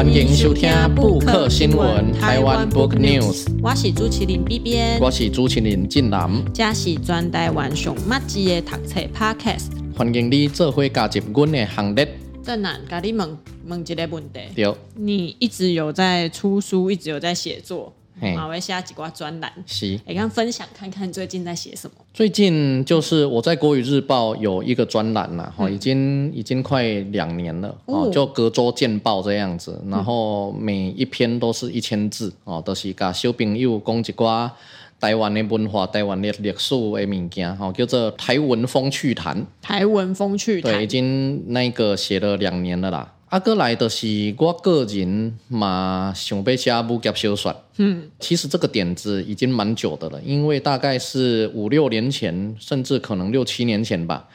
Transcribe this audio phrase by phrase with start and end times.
[0.00, 3.46] 欢迎收听布克新闻台湾 Book News。
[3.62, 9.66] 我是主持人 B B 我是主持人进南，这是专台湾上麦子的读册 Podcast。
[9.94, 12.08] 欢迎你做回加入我的行列。
[12.42, 14.40] 正南，甲你问问一个问题。
[14.54, 14.74] 对。
[14.94, 17.92] 你一直有在出书，一直有在写作。
[18.34, 21.96] 马威下几挂专栏，是，也刚分享看看最近在写什么？
[22.12, 34.52] 最近就是我在国语日报有一个专栏啦，哈、嗯，已经已经快两年了，哦，就隔周见报这样子，然后每一篇都是一千字，哦，都是甲小朋友讲一挂
[35.00, 39.46] 台湾的文化、台湾的历史的物件，哈，叫做台文风趣谈。
[39.62, 43.10] 台文风趣谈，对，已经那个写了两年了啦。
[43.30, 47.64] 阿哥来的是我个人嘛，想要写武侠小说。
[47.76, 54.28] 嗯，其实这个点子已经蛮久的了，因为大概是五六年前，甚至可能六七年前吧。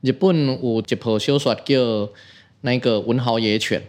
[0.00, 2.08] 日本有一部小说叫
[2.62, 3.80] 那个《文豪野犬》，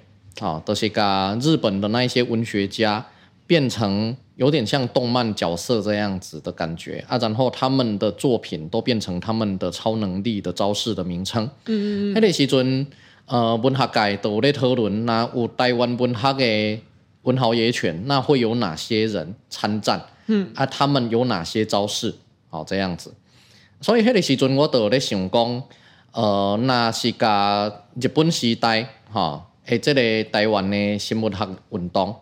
[0.45, 3.03] 啊，都是把日本的那一些文学家
[3.47, 11.49] 变成有点像动漫角色这样子的感觉啊，然后他们的作品都变成他们的超能力的招式的名称。
[11.65, 12.85] 嗯嗯，那个时阵。
[13.31, 16.81] 呃，文学界都有在讨论，那有台湾文学的
[17.21, 20.01] 文豪野犬，那会有哪些人参战？
[20.27, 22.13] 嗯，啊，他们有哪些招式？
[22.49, 23.13] 哦，这样子。
[23.79, 25.63] 所以迄个时阵，我都有在想讲，
[26.11, 32.13] 呃，那是甲日本时代，哈、哦，诶，这个台湾的新文学运动。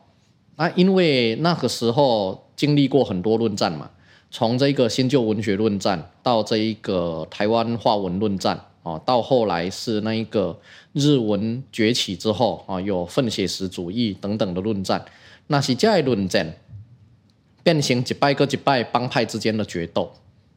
[0.57, 3.89] 啊，因为那个时候经历过很多论战嘛，
[4.29, 8.65] 从这个新旧文学论战到这一个台湾话文论战。
[8.83, 10.57] 哦，到后来是那一个
[10.93, 15.03] 日文崛起之后啊，有奋写实主义等等的论战，
[15.47, 16.55] 那是这样论战
[17.61, 20.11] 变成一败个一败帮派之间的决斗。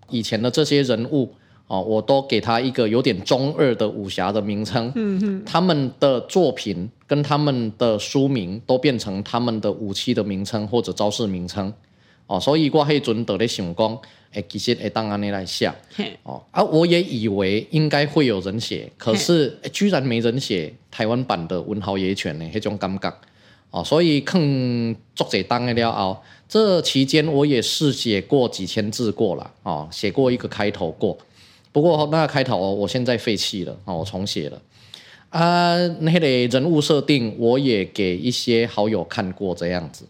[0.09, 1.35] 以前的这些人物
[1.67, 11.73] 哦，我都给他一个有点中二的武侠的名称，嗯哼，他们的作品跟他们的书名都变成他们的武器的名称或者招式名称。
[12.33, 13.99] 哦，所以我迄阵都在想讲。
[14.33, 15.71] 哎，其实会当安尼来写。
[16.23, 23.15] 哦啊，我也以为应该会有人写，可是居然没人写台湾版的《文豪野犬》呢，迄种感觉。
[23.71, 24.41] 哦，所以看
[25.15, 31.19] 作者当了后，这期间我也试写过几千字过了哦，写过一个开头过，
[31.71, 34.59] 不过那个开头我现在废弃了哦，我重写了。
[35.29, 40.07] 啊，那个人物设定我也给一些好友看过这样子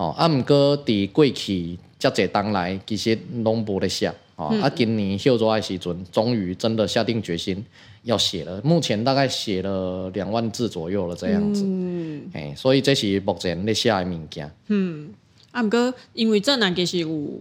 [0.00, 1.78] 哦，啊，毋过伫过去。
[2.00, 7.62] 遮侪当来其实拢无咧写，哦、嗯，啊，今年秀作爱时阵，终于真的下定决心
[8.04, 8.58] 要写了。
[8.64, 14.50] 目前大概写了两万字左右了，这样子，嗯，哎，所以这是目前咧写的物件。
[14.68, 15.10] 嗯，
[15.50, 17.38] 啊，毋过因为这难其实有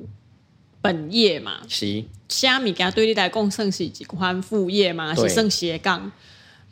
[0.81, 6.11] 本业嘛，是写物件对你来讲算是一款副业嘛，是算斜杠。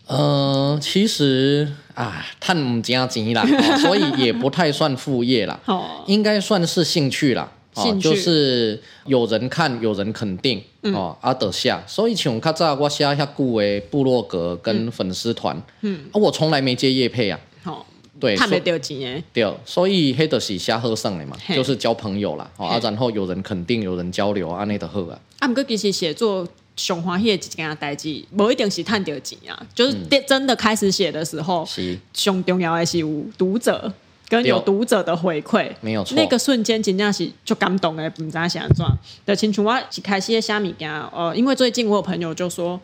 [0.07, 3.45] 呃，其实啊，赚唔加钱啦，
[3.79, 7.51] 所以也不太算副业啦，哦，应该算是兴趣啦。
[7.75, 17.85] 哦，就是有人看，有人肯定，嗯、哦，阿德下，所以像较早我写遐久的部落格跟粉丝团，嗯，啊，我从来没接业配啊，哦，
[18.19, 25.19] 对，他没丢钱诶，对，所以黑的是写好耍的嘛，就是交朋友啦，哦，啊，然后有人肯定，有人交流，安尼就好啊。
[25.37, 26.47] 啊，毋过其实写作
[26.77, 33.91] 上欢喜的一件代志，无一定是赚到钱啊，就是真的开始写的时候，是上重要的是有读者。
[34.29, 36.13] 跟有读者的回馈，没有错。
[36.17, 38.85] 那个瞬间真正是就感动的，不知道想怎
[39.25, 39.33] 的。
[39.33, 42.77] 清楚我一开始的虾米件，呃，因为最近我有朋友就说，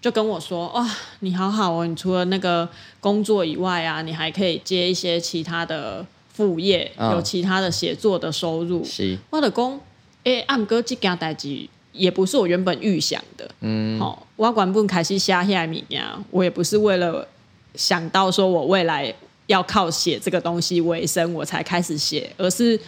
[0.00, 2.66] 就跟我说，哇、哦，你好好哦，你除了那个
[3.00, 8.82] 工作以外啊，你还可以接一些其他的副业，哦、有其他的写作的收入。
[8.82, 9.78] 是，我的工，
[10.24, 13.50] 哎，暗哥这件代志也不是我原本预想的。
[13.60, 17.26] 嗯，好、哦，我原本开始写虾米呀，我也不是为了
[17.74, 19.14] 想到说我未来。
[19.48, 22.78] 要靠写这个东西为生，我才开始写，而是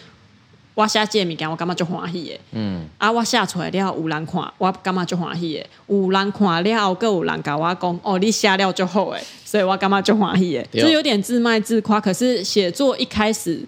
[0.75, 2.39] 我写这物件，我干嘛就欢喜的。
[2.51, 5.65] 嗯，啊，我写出来了，有人看，我干嘛就欢喜的。
[5.87, 10.63] 有人看了后，更有人甲我讲，哦，你写了就好诶，所以我干嘛就欢喜的。
[10.79, 11.99] 就有点自卖自夸。
[11.99, 13.65] 可是写作一开始，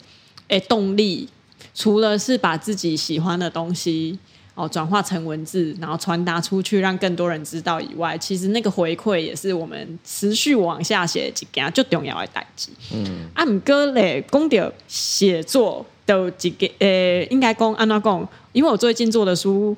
[0.50, 1.28] 诶，动力
[1.74, 4.20] 除了是把自己喜欢的东西。
[4.56, 12.70] 哦，转化成文字，然后传达出去，让更多人知道以外，其实那个回馈也是我们持续往下写一件最重要的代志。
[12.94, 18.30] 嗯，啊，毋过咧，讲到写作的几个，呃，应该讲安怎讲？
[18.52, 19.76] 因为我最近做的书，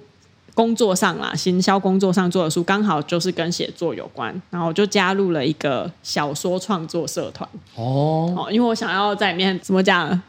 [0.54, 7.50] 工作上啦，行销工作上做的书，刚好就是跟写作有关，然后我就加入了一个小说创作社团。
[7.76, 10.22] 哦，哦，因为我想要在里面怎么讲？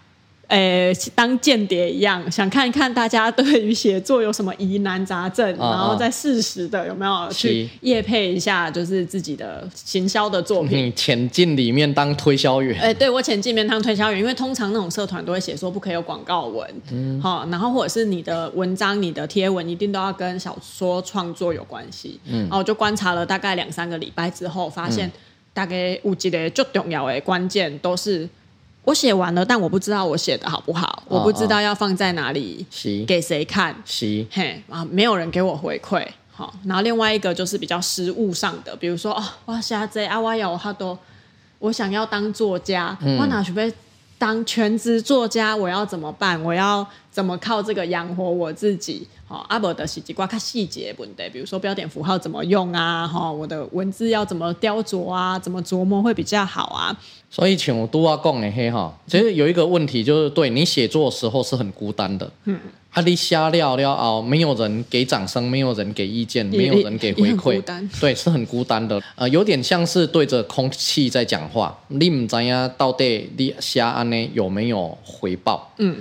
[0.48, 10.87] 呃，当间谍一样，想看一看大家对于写作有什么疑难杂症，哦哦然后再适时的有没有去业配一下，就是自己的行销的作品。
[10.87, 12.81] 你潜进里面当推销员？
[12.81, 25.10] 哎，对我潜进里面当推销员，因为通常那种社团都会写说不可以有广告文，嗯，好，然后或者是你的文章、你的贴文一定都要跟小说创作有关系，嗯，然后我就观察了大概两三个礼拜之后，发现
[25.52, 28.28] 大概有几个最重要的关键都是。
[28.86, 32.64] 我写完了，但我不知道我写的好不好，哦、我不知道要放在哪里，
[33.04, 33.74] 给谁看，
[34.30, 40.96] 嘿啊，没有人给我回馈，好，然后另外一个就是比较实务上的，比如说哦，哇，现在啊，我有好多，
[41.58, 43.72] 我想要当作家，嗯、我哪准备
[44.18, 46.40] 当全职作家，我要怎么办？
[46.44, 46.86] 我要
[47.16, 49.08] 怎么靠这个养活我自己？
[49.26, 53.08] 好，阿伯的是几挂看细节问题，比如说标点符号怎么用啊？
[53.08, 55.38] 哈，我的文字要怎么雕琢啊？
[55.38, 56.94] 怎么琢磨会比较好啊？
[57.30, 62.30] 所以，请我都要讲的嘿哈，其实有一个问题就是，对你写作的时候是很孤单的。
[62.44, 62.60] 嗯，
[62.90, 67.62] 啊，你瞎聊聊哦，没有人给掌声，没有人给意见，没有人给回馈，
[67.98, 69.02] 对，是很孤单的。
[69.14, 75.72] 呃，有点像是对着空气在讲话，你唔知呀，到底你瞎安呢有没有回报？
[75.78, 75.96] 嗯。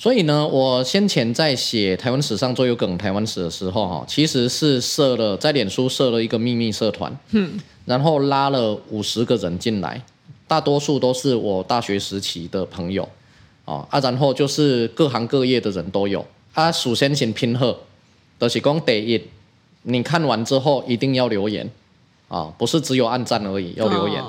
[0.00, 10.00] 所以呢，我先前在写台湾史上最有梗台湾史的时候，哈，其实是设了在脸书设了一个秘密社团，嗯，然后拉了五十个人进来，
[10.46, 13.08] 大多数都是我大学时期的朋友，
[13.64, 16.24] 啊，然后就是各行各业的人都有，
[16.54, 17.76] 啊，首先先拼贺，
[18.38, 19.20] 都是讲第一，
[19.82, 21.68] 你看完之后一定要留言，
[22.28, 24.22] 啊，不是只有按赞而已，要留言，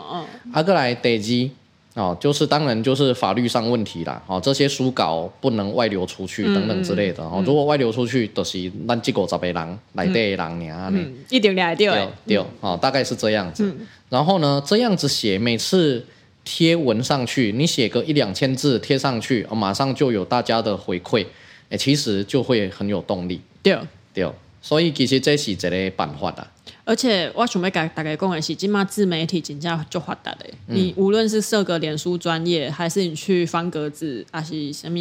[0.51, 1.51] 啊，过来第二。
[1.95, 13.65] 哦，就是当然就是法律上问题啦，哦，这些书稿不能外流出去等等之类的，哦、嗯，如果外流出去，都、就是咱这个十个人来对人呢，嗯，一定来对，对，哦，大概是这样子。
[13.65, 16.05] 嗯、然后呢，这样子写，每次
[16.45, 21.25] 贴文上去，你写个一两千字贴上去，哦，马上就有大家的回馈，
[21.69, 23.41] 哎，其实就会很有动力。
[23.63, 23.77] 对，
[24.13, 24.31] 对，
[24.61, 26.47] 所以其实这是一个办法的。
[26.89, 30.45] 而且我想要大家讲的是，今嘛自媒体真正就发达的。
[30.65, 34.97] 你无论是设个脸书专业，还是你去方格子，还是什么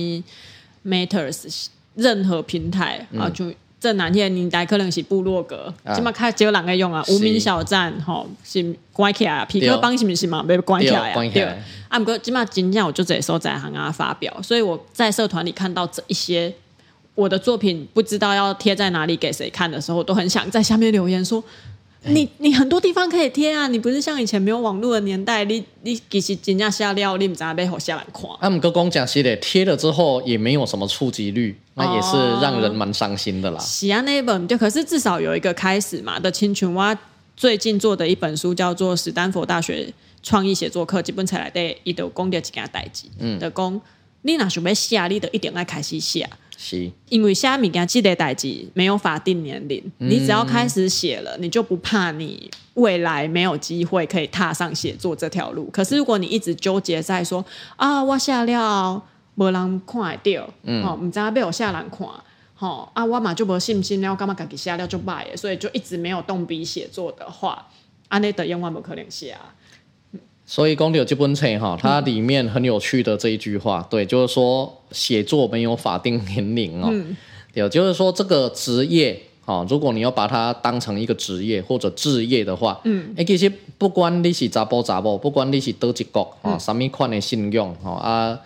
[0.85, 3.51] Matters，任何平台、啊，就
[3.81, 10.43] 这两天你来可能是部落格，今嘛开只有两个用啊，无名小站吼是关起来，痞客邦是不是嘛？
[10.43, 11.15] 被关起来啊？
[11.33, 11.43] 对，
[11.89, 16.53] 啊，不过今嘛真正我就这时候在行啊发表，所以我在社团里看到这一些
[17.15, 21.43] 我的作品，不知道要贴在哪里给谁看的时候，我都很想在下面留言说。
[22.05, 28.31] 你你很多地方可以贴啊，你不是像以前没有网络的年代，你你其实真正下料，你唔知道被好下来看。
[28.39, 33.59] 啊，唔过讲讲实的，贴了之后也没有什么触及率，那也是让人蛮伤心的啦。
[33.59, 36.21] 喜啊，那本就可是至少有一个开始嘛。
[36.21, 36.97] 的清泉蛙
[37.37, 39.93] 最近做的一本书叫做《史丹佛大学
[40.23, 43.81] 创意写作课》，基本才来的伊都讲到几件代志，嗯，的讲
[44.23, 46.29] 你若想要写，你就一定要开始写。
[46.61, 55.71] 是，因为虾米跟记得代志没有法定年龄，嗯、你只要开始写了，你就不怕你未来没有机会可以踏上写作这条路。
[55.73, 57.45] 可是如果你一直纠结在说
[57.77, 59.01] 啊，我写了
[59.37, 62.09] 没人看得到，嗯，哦，唔知道被我下人看，
[62.59, 67.69] 哦，啊，我嘛就没信心了，干嘛自己写了就败，所以就一直没有动笔写作的话，
[68.09, 69.55] 安内的永远不可能写啊。
[70.51, 76.91] 所以讲到这本册哈，它里面很有趣的这一句话，对，就是说写作没有法定年龄哦，
[77.53, 88.41] 对，就是说这个职业哈，如果你要把它当成一个职业或者职业的话，嗯，哎，其实不管你是查甫查某，不管你是多一国啊，什么款的信用啊，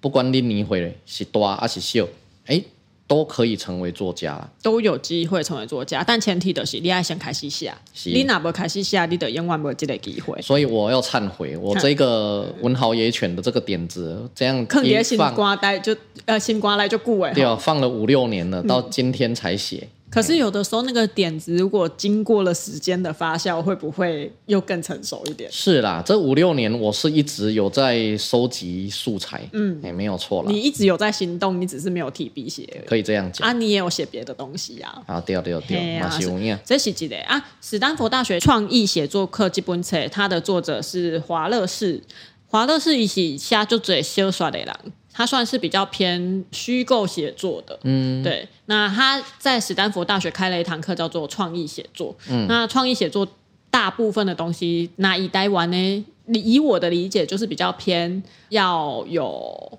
[0.00, 2.04] 不管你年岁是大还是小，
[2.46, 2.60] 哎。
[3.06, 7.72] 都可以成为作家，都有机会成为作家，但前提的是你要先开始写，
[8.04, 10.40] 你哪不开始写，你的永远没有这个机会。
[10.42, 19.88] 所以我要忏悔，我这个文豪野犬的这个点子，这样坑爹新瓜呆就呃新瓜来就顾哎，对啊，放了五六年了，到今天才写。
[20.16, 25.50] 嗯可是有的时候那个点子如果经过了时间的发酵，会不会又更成熟一点？
[25.52, 30.50] 是啦，这五六年我是一直有在收集素材，嗯，也没有错啦。
[30.50, 32.66] 你一直有在行动，你只是没有提笔写。
[32.86, 35.02] 可以这样讲啊，你也有写别的东西呀？
[35.06, 37.46] 啊，对对对，马修尼，这是几的啊？
[37.60, 42.02] 史丹佛大学创意写作课基本册，它的作者是华乐士，
[42.46, 44.74] 华乐士一起下就最小说的人。
[45.16, 48.46] 他算是比较偏虚构写作的，嗯，对。
[48.66, 52.14] 那他在史丹佛大学开了一堂课，叫做创意写作。
[52.28, 53.26] 嗯，那创意写作
[53.70, 59.78] 大部分的东西，那以台湾呢，以我的理解，就是比较偏要有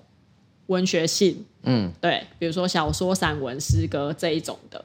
[0.66, 4.84] 文学性，嗯，对，比如说小说、散文、诗歌这一种的。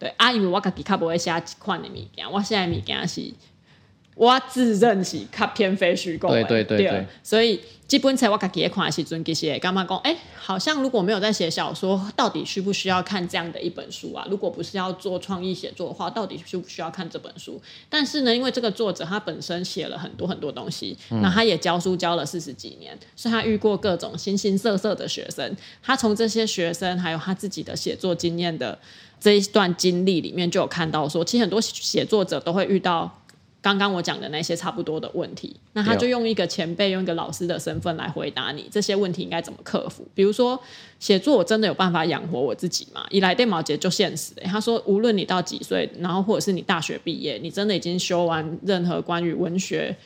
[0.00, 3.32] 对啊，因为我自己较不会写这款的物件，我写的物件是。
[4.14, 9.96] 我自认是较偏非虚构，对对对对，对，所以基本上我自己看的时阵，其实干嘛讲？
[9.98, 14.26] 哎，好像如果没有在写小说，到底需不需要看这样的一本书啊？
[14.30, 17.58] 如果不是要做创意写作的话，到底需不需要看这本书？
[17.88, 28.78] 但是呢，因为这个作者他本身写了很多很多东西，那、嗯、他也教书教了四十几年，所以他遇过各种形形色色的学生，他从这些学生还有他自己的写作经验的
[29.18, 33.10] 这一段经历里面，就有看到说，其实很多写作者都会遇到。
[33.62, 40.04] 刚刚我讲的那些差不多的问题，那他就用一个前辈、用一个老师的身份来回答你这些问题应该怎么克服。
[40.16, 40.60] 比如说，
[40.98, 43.06] 写作我真的有办法养活我自己吗？
[43.10, 49.96] 一来电毛节就现实的，他说无论你到几岁，然后或者是你大学毕业，你真的已经修完任何关于文学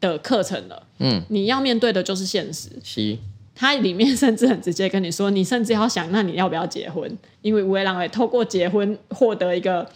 [0.00, 2.70] 的课程了，嗯，你要面对的就是现实。
[2.82, 3.18] 是，
[3.54, 7.18] 他里面甚至很直接跟你说，你甚至要想，那你要不要结婚？
[7.42, 9.86] 因为吴伟郎会透过结婚获得一个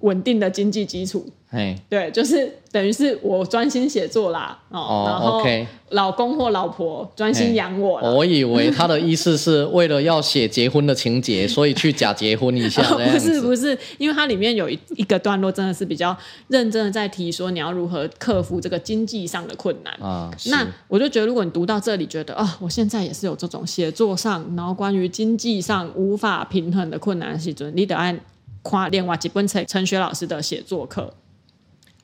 [0.00, 1.26] 稳定的经济基础。
[1.52, 1.76] Hey.
[1.90, 5.44] 对，就是等于是我专心写作啦，哦，oh, 然后
[5.90, 8.00] 老公或老婆专心养我。
[8.14, 12.80] 我以为他的意思是为了要写结婚的情节， 所以去假结婚一下。
[12.88, 16.16] 哦、不是不是，因为它里面有一一个段落真的是比较
[16.48, 20.30] 认真的在提说你要如何克服这个经济上的困难啊。
[20.46, 28.18] 那我就觉得，如果你读到这里觉得啊、哦，我现在也是有这种写作上，然后关于经济上无法平衡的困难的时准，你得按
[28.62, 31.12] 跨另外几本陈陈雪老师的写作课。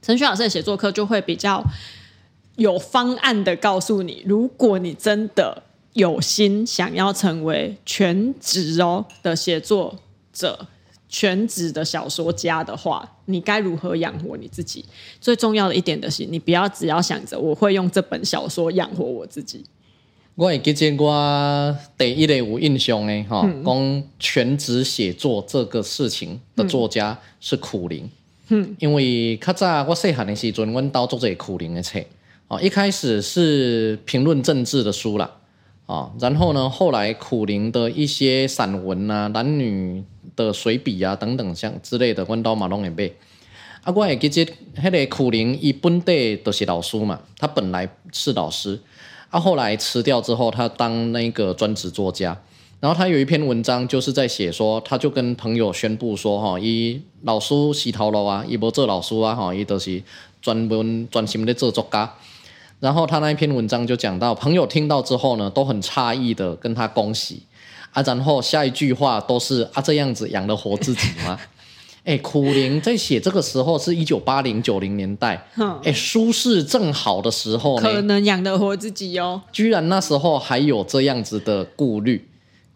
[0.01, 1.65] 陈旭老师的写作课就会比较
[2.57, 5.63] 有方案的告诉你，如果你真的
[5.93, 9.97] 有心想要成为全职哦的写作
[10.33, 10.67] 者、
[11.09, 14.85] 全职的小说家的话，你该如何养活你自己？
[15.21, 19.65] 最重要的一点的是，你不要只要想着我会用这本小说养活我自己。
[20.37, 28.05] 我也记得我第一个有印象的哈，讲全职写作这个事情的作家是苦苓。
[28.79, 32.01] 因为较早我细汉的时阵，阮兜做这苦苓的册，
[32.49, 35.31] 哦，一开始是评论政治的书啦，
[35.87, 40.03] 哦，然后呢，后来苦苓的一些散文啊、男女
[40.35, 43.11] 的随笔啊等等像之类的，阮兜嘛拢会买。
[43.83, 48.81] 啊，我会记得迄个苦苓伊本地都是老师嘛，他本来是老师，
[49.31, 52.41] 啊，后来辞掉之后，他当那个专职作家。
[52.81, 60.01] 然后他有一篇文章，就是在写说，他就跟朋友宣布说，哈，伊老师洗头了啊，伊无做老师啊，哈，伊都是
[60.41, 62.15] 专门专心的做作家。
[62.79, 67.43] 然后他那一篇文章就讲到，朋友听到之后呢，都很诧异的跟他恭喜
[67.93, 71.37] 啊，然后下一句话都是啊，这样子养得活自己吗？
[72.05, 75.49] 哎，苦苓在写这个时候是一九八零九零年代，
[75.83, 79.43] 哎，舒适正好的时候，可能养得活自己哟。
[79.51, 82.28] 居然那时候还有这样子的顾虑。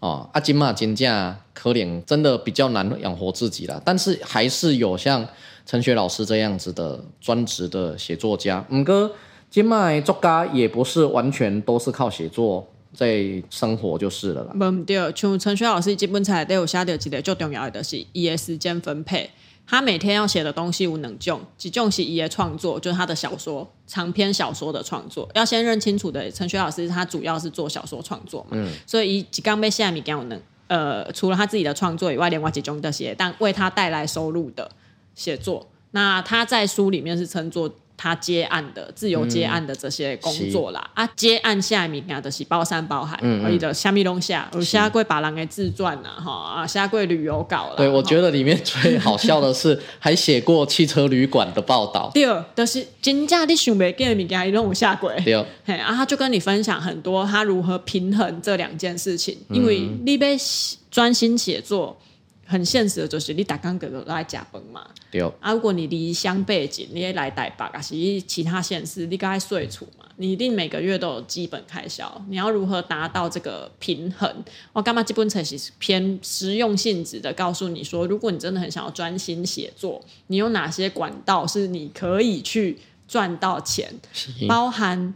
[0.03, 3.81] 哦，阿金嘛，金价可怜，真的比较难养活自己了。
[3.85, 5.25] 但是还是有像
[5.65, 8.65] 陈雪老师这样子的专职的写作家。
[8.73, 9.13] 五哥，
[9.49, 14.53] 金麦作家也不是完全都是靠写作在生活就是了啦。
[14.55, 19.31] 唔对，像陈雪老师基本上都有写到一个最重要的是，伊的时间分配。
[19.67, 25.29] 他每天要写的东西无能用，几重是一的创作，就是他的小说长篇小说的创作。
[25.35, 34.71] 要先认清楚的，陈雪老师他主要是做小说创作嘛，嗯、所以一刚被下米给我能，呃，除了他自己的创作以外，另外几种的写，但为他带来收入的
[35.15, 35.69] 写作。
[35.93, 37.75] 那他在书里面是称作。
[38.03, 47.75] 他接案的自由接案的这些工作啦，嗯、啊，接案下面啊就是包山包海，而且的虾米东西啊，有写过别人给自传呐，哈啊，虾贵旅游稿啦。
[47.77, 52.11] 对，我觉得里面最好笑的是，还写过汽车旅馆的报道。
[52.13, 55.15] 对，就是真正你想不见的物件，伊拢有下轨。
[55.25, 60.27] 对，嘿，啊，他就跟你分享很多他如何平衡这两件事情，因为你要
[60.91, 61.97] 专心写作。
[62.53, 65.23] 很现实的就是你打工哥哥来加班嘛，对。
[65.41, 72.23] 啊，如果你离乡背景，你也来台北啊，是其他县市，你该睡处嘛，你一定每个月都有基本开销。
[72.29, 74.31] 你要如何达到这个平衡？
[74.75, 82.79] 我干嘛基本才是偏实用性质的，告诉你说，如果你真的很想要专心写作，你有哪些管道是你可以去
[83.09, 83.91] 赚到钱？
[84.47, 85.15] 包含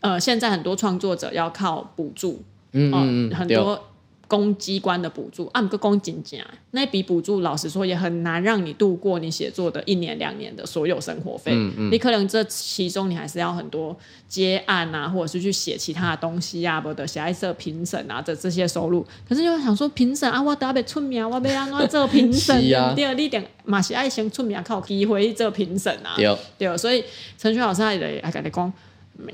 [0.00, 2.42] 呃，现在很多创作者要靠补助，
[2.72, 3.82] 嗯，很多。
[4.28, 6.38] 公机关的补助，按个公斤价，
[6.72, 11.52] 那笔补助老实说也很难让你度过你写作的一年两年的所有生活费。
[11.54, 13.96] 嗯嗯，你可能这其中你还是要很多
[14.28, 19.06] 接案啊，或者是去写其他的东西啊，或者写一些评审啊的这些收入。
[19.28, 22.56] 可是又想说 评审啊，我得要出名，我要安怎做评审？
[22.74, 26.14] 啊、第二，你点马是爱先出名，靠机会做评审啊。
[26.16, 27.04] 对，对，所以
[27.38, 28.72] 陈雪老师还得还跟你讲，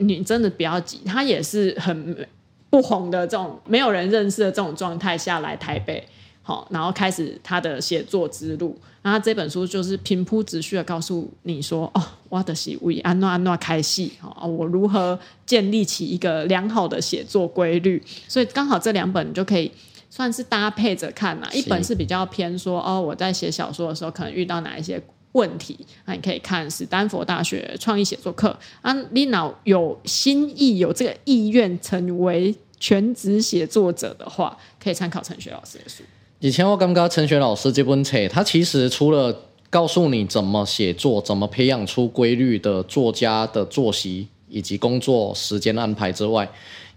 [0.01, 2.29] 你真的不要急，他也是很。
[2.73, 6.03] 不红的这种没有人认识的这种状态下来台北，
[6.43, 8.75] 好，然后开始他的写作之路。
[9.03, 18.03] 然后这本书就是平铺直叙的告诉你说，哦，我的是为安诺安诺开戏，哦，我如何建立起一个良好的写作规律。
[18.27, 19.71] 所以刚好这两本你就可以
[20.09, 21.47] 算是搭配着看嘛。
[21.53, 24.99] 一本是比较偏说，哦，我在写小说的时候可能遇到哪一些
[25.33, 28.57] 问题，那你可以看史丹佛大学创意写作课。
[28.81, 36.03] 啊，你脑有心意，有这个意愿成为全职写作者的话，可以参考陈学老师的书。
[36.41, 39.35] 以前我刚刚陈学老师这本书，他其实除了
[39.71, 46.47] 告诉你怎么写作、怎么培养出规律的作家的作息以及工作时间安排之外，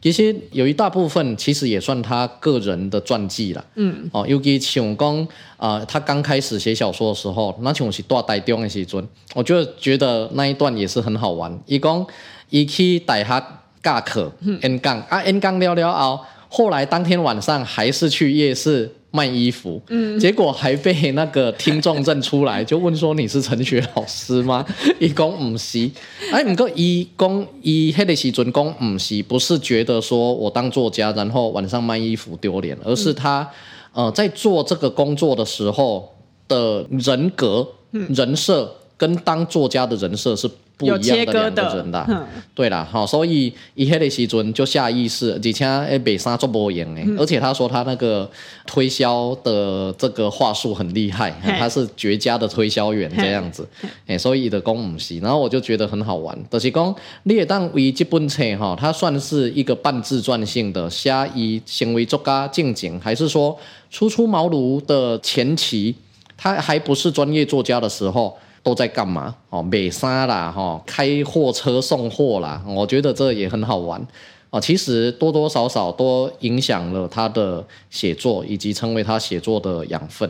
[0.05, 3.65] 其实有一大部分其实也算他个人的传记了。
[3.73, 11.51] 嗯，哦，尤其像讲啊，他刚开始写小说的时候，那像是大台中的时阵，我就觉得那一段也是很好玩。
[11.65, 12.05] 伊讲
[12.51, 13.43] 伊去大学
[13.81, 14.31] 教课
[14.61, 18.95] 演讲啊，演讲了了后，后来当天晚上还是去夜市。
[19.15, 24.65] 卖衣服，嗯，结果还被那个听众认出来，就问说，你是陈雪老师吗？
[24.99, 25.93] 一公唔系，
[26.33, 33.49] 哎，唔过一公一黑的时准公唔系，不是觉得说我当作家，然后晚上卖衣服丢脸，而是他，
[33.93, 36.13] 呃，在做这个工作的时候
[36.49, 40.49] 的人格、人设跟当作家的人设是。
[40.77, 41.15] 不一样的。
[41.15, 41.33] 两个
[41.77, 48.29] 人的，嗯、对啦，好，所以一黑的时阵就下意识，而且诶，北沙做不赢诶，而且他说他那个
[48.65, 53.67] 推销的这个话术很厉害，他是绝佳的推销员这样子，
[54.07, 63.57] 诶，所以的公母系，然后我就觉得很好玩，就是讲你也当为这本册哈，它算是一个半自传性的，下以行为作家进景，还是说
[63.89, 65.95] 初出茅庐的前期，
[66.37, 68.37] 他还不是专业作家的时候。
[68.65, 69.35] 都在干嘛？
[69.51, 74.03] 哦，美沙啦，哈，开货车送货啦，我觉得这也很好玩
[74.49, 74.59] 哦。
[74.59, 80.27] 其实多多少少都影响了他的写作，以及成为他写作的养分。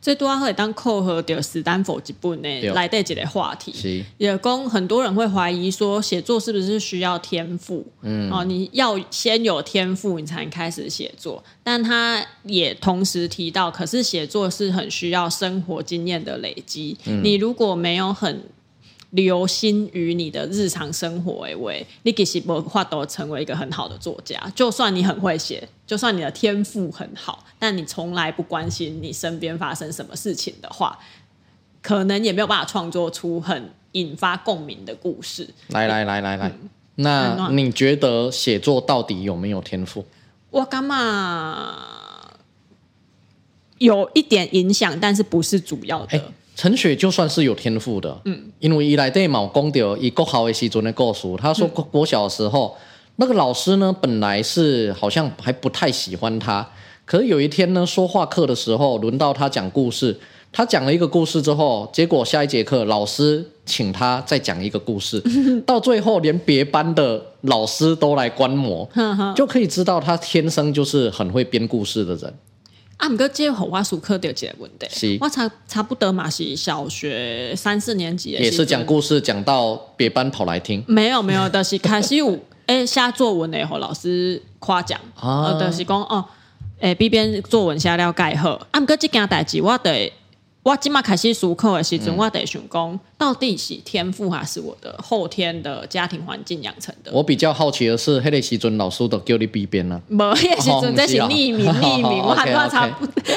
[0.00, 3.72] 最多可以当扣合的史丹佛一本呢，来带几个话题。
[3.72, 7.84] 是也供很多人会怀疑说，写作是不是需要天赋？
[8.02, 11.42] 嗯，哦，你要先有天赋，你才能开始写作。
[11.62, 16.96] 但他也同时提到，可是写作是很需要生活经验的累积。
[17.06, 18.40] 嗯，你如果没有很
[19.16, 24.38] 留心于你的日常生活，哎喂，你其实无法都成为一个很好的作家。
[24.54, 30.98] 就算你很会写，就算你的天赋很好，但你从来不关心你身边发生什么事情的话，
[31.82, 35.48] 可能也没有办法创作出很引发共鸣的故事。
[35.68, 40.04] 来来来来来，嗯、那你觉得写作到底有没有天赋？
[40.50, 41.78] 我干嘛？
[43.78, 46.18] 有一点影响，但是不是主要的。
[46.18, 46.24] 欸
[46.56, 52.80] 陈雪就算是有天赋的，嗯，因为伊来对毛公掉以国豪为时阵的故事，他说国小的时候，嗯、
[53.16, 56.66] 那个老师呢，本来是好像还不太喜欢他，
[57.04, 60.18] 可是有一天呢，说话课的时候，轮到他讲故事，
[60.50, 65.22] 他讲了一个故事之后，结果下一节课老师请他再讲一个故事，
[65.66, 68.88] 到最后连别班的老师都来观摩，
[69.36, 72.32] 就可以知道他天生就是很会编故事的人。
[72.96, 75.18] 啊，毋过即个我术课掉几个问题，是。
[75.20, 86.24] 我差差不多嘛是小学三四年级，也是讲故事讲到别班跑来听，没有没有，就是开始有 诶写作文诶，互老师夸奖，啊、呃，就是讲哦，
[86.80, 90.12] 诶，边边作文写了盖好，啊，毋过即件代志我得。
[90.66, 97.12] 我今嘛开始思考的时阵，我得想讲，到底是天赋还是我的后天的家庭环境养成的？
[97.12, 100.02] 我比较好奇的是，迄个时阵老师都叫你边边呢？
[100.08, 102.90] 无，迄个时阵这是匿名，匿名， 我还怕差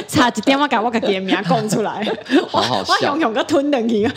[0.07, 2.03] 差一点，我甲我个店名讲出来。
[2.51, 4.09] 我我用用个吞两去。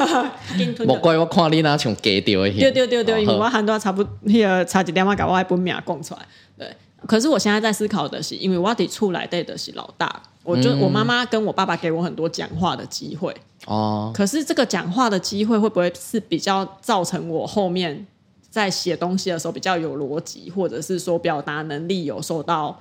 [0.86, 2.50] 莫怪我看你那像假掉的。
[2.52, 6.20] 对对对对，因为我很多差不多，迄个差一点，我甲我本名讲出来。
[6.56, 6.74] 对，
[7.06, 10.22] 可是我现在在思考的是，因为我伫厝内底的是老大。
[10.42, 13.34] 我就我妈妈跟我爸爸给我很多讲话的机会
[13.66, 18.06] 哦，可是这个讲话的机会会不会是比较造成我后面
[18.50, 22.80] 在写东西的时候比较有逻辑，或者是说表达能力有受到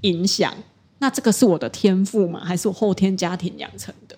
[0.00, 0.52] 影响？
[0.98, 2.40] 那这个是我的天赋吗？
[2.42, 4.16] 还是我后天家庭养成的？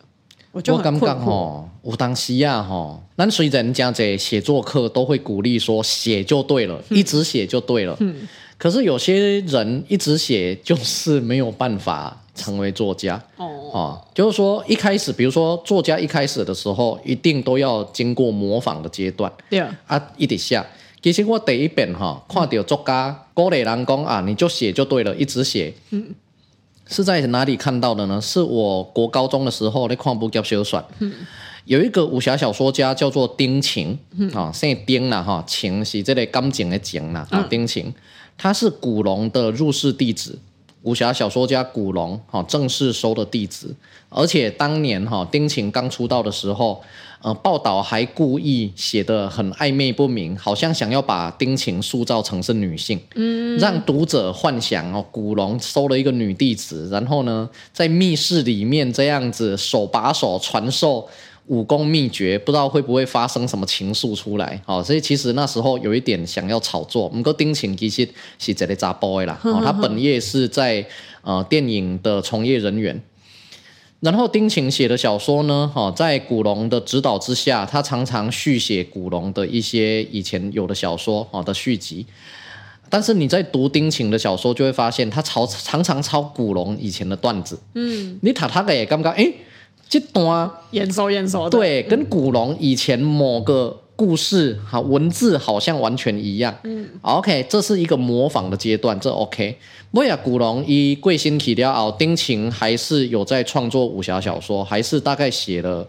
[0.53, 1.31] 我就很困惑。
[1.31, 12.23] 哦，我当时呀，哈，那虽然讲这写作课都会鼓励说写就对了，嗯、一直写就对了，嗯，可是有些人一直写就是没有办法。
[12.37, 19.33] 成为作家哦，哦，就是说一开始，比如说作家一开始的时候，一定都要经过模仿的阶段。
[19.51, 20.65] 对啊，啊，一直下。
[21.03, 25.73] 其实我第一遍哈，看到作家鼓励人讲啊，你就写就对了，一直写。
[25.91, 26.15] 嗯，
[26.87, 28.21] 是在哪里看到的呢？
[28.21, 30.85] 是我国高中的时候，那看部叫小说。
[30.99, 31.13] 嗯，
[31.65, 33.97] 有一个武侠小说家叫做丁晴，
[34.35, 37.95] 啊，姓丁啦哈，晴是这类钢琴的琴啦，啊，丁晴，
[38.37, 40.39] 他是古龙的入室弟子。
[40.87, 43.75] 武侠小说家古龙哈正式收的弟子，
[44.09, 46.81] 而且当年哈丁晴刚出道的时候，
[47.21, 61.09] 呃，报道还故意写得很暧昧不明，好像想要把丁晴塑造成是女性，嗯，让读者幻想哦，古龙收了一个女弟子，然后呢，在密室里面这样子手把手传授。
[61.47, 67.09] 武功秘诀，不知道会不会发生什么情愫出来，哦，所以其实那时候有一点想要炒作。
[67.09, 70.85] 不过丁晴其实是这里查甫的啦， 哦，他本业是在
[71.23, 73.01] 呃电影的从业人员。
[74.01, 82.05] 然后丁晴写的小说呢，哈，在古龙的指导之下，他常常续写古龙的一些以前有的小说，哦的续集。
[82.91, 87.59] 但是你在读丁晴的小说，就会发现他抄常常抄古龙以前的段子。
[87.75, 89.33] 嗯，你睇他的也感觉诶。
[89.89, 96.53] 这段眼熟眼熟的，对，跟古龙以前某个故事哈文字好像完全一样。
[96.65, 99.57] 嗯，OK，这是一个模仿的阶段，这 OK。
[99.93, 105.87] 不过古龙以贵星体了后，丁晴还是有在创作武侠小说，还是大概写了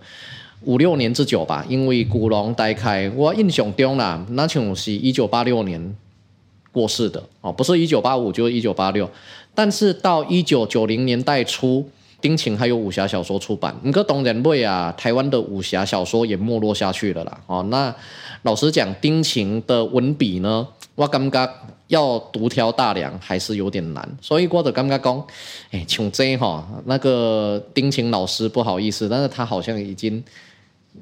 [0.62, 1.66] 五六年之久吧。
[1.68, 5.96] 因为古龙大概我印象中啦，那像是一九八六年
[6.72, 9.10] 过世的哦，不是一九八五就是一九八六，
[9.56, 11.90] 但是到一九九零年代初。
[12.20, 17.40] 丁晴还有武侠小说出版，你个当然会啊，台湾的武侠小说也没落下去了啦。
[17.46, 17.94] 哦，那
[18.44, 21.54] 老实讲，丁晴的文笔呢，我感觉
[21.88, 25.26] 要独挑大梁还是有点难，所以我就感觉讲，
[25.72, 30.24] 哎，像这哈，那个丁晴老师不好意思，但是他好像已经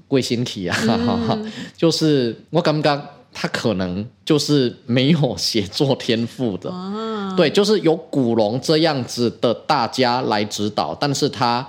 [0.07, 3.01] 贵身体啊，嗯、 就是我感觉。
[3.37, 6.93] 他可能就是没有写作天赋的，啊、
[7.35, 11.67] 对，就是有古龙这样子的大家来指导，但是他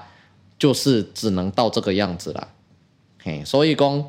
[0.59, 2.48] 就是只能到这个样子了，
[3.22, 4.05] 嘿，所以讲，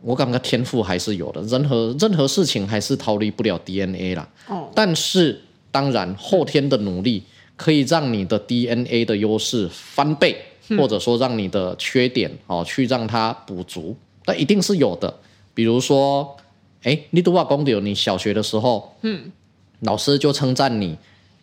[0.00, 4.28] 我感觉天赋还是有的，任何任何事情还是逃离不了 DNA 啦。
[4.46, 5.40] 哦，但是
[5.70, 7.22] 当然后天的努力
[7.56, 10.36] 可以让你的 DNA 的优势翻倍，
[10.68, 15.18] 嗯、或者说让你的缺点哦去让它补足，那一定是有的，
[15.54, 16.36] 比如说。
[16.84, 19.32] 哎，你读话讲到你小学的时候，嗯，
[19.80, 20.96] 老师就称赞你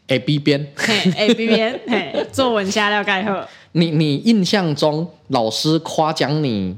[0.08, 0.67] A B 边
[1.15, 3.48] ，A B 边，嘿，作文写了盖好。
[3.74, 6.78] 你你印象中老师夸奖你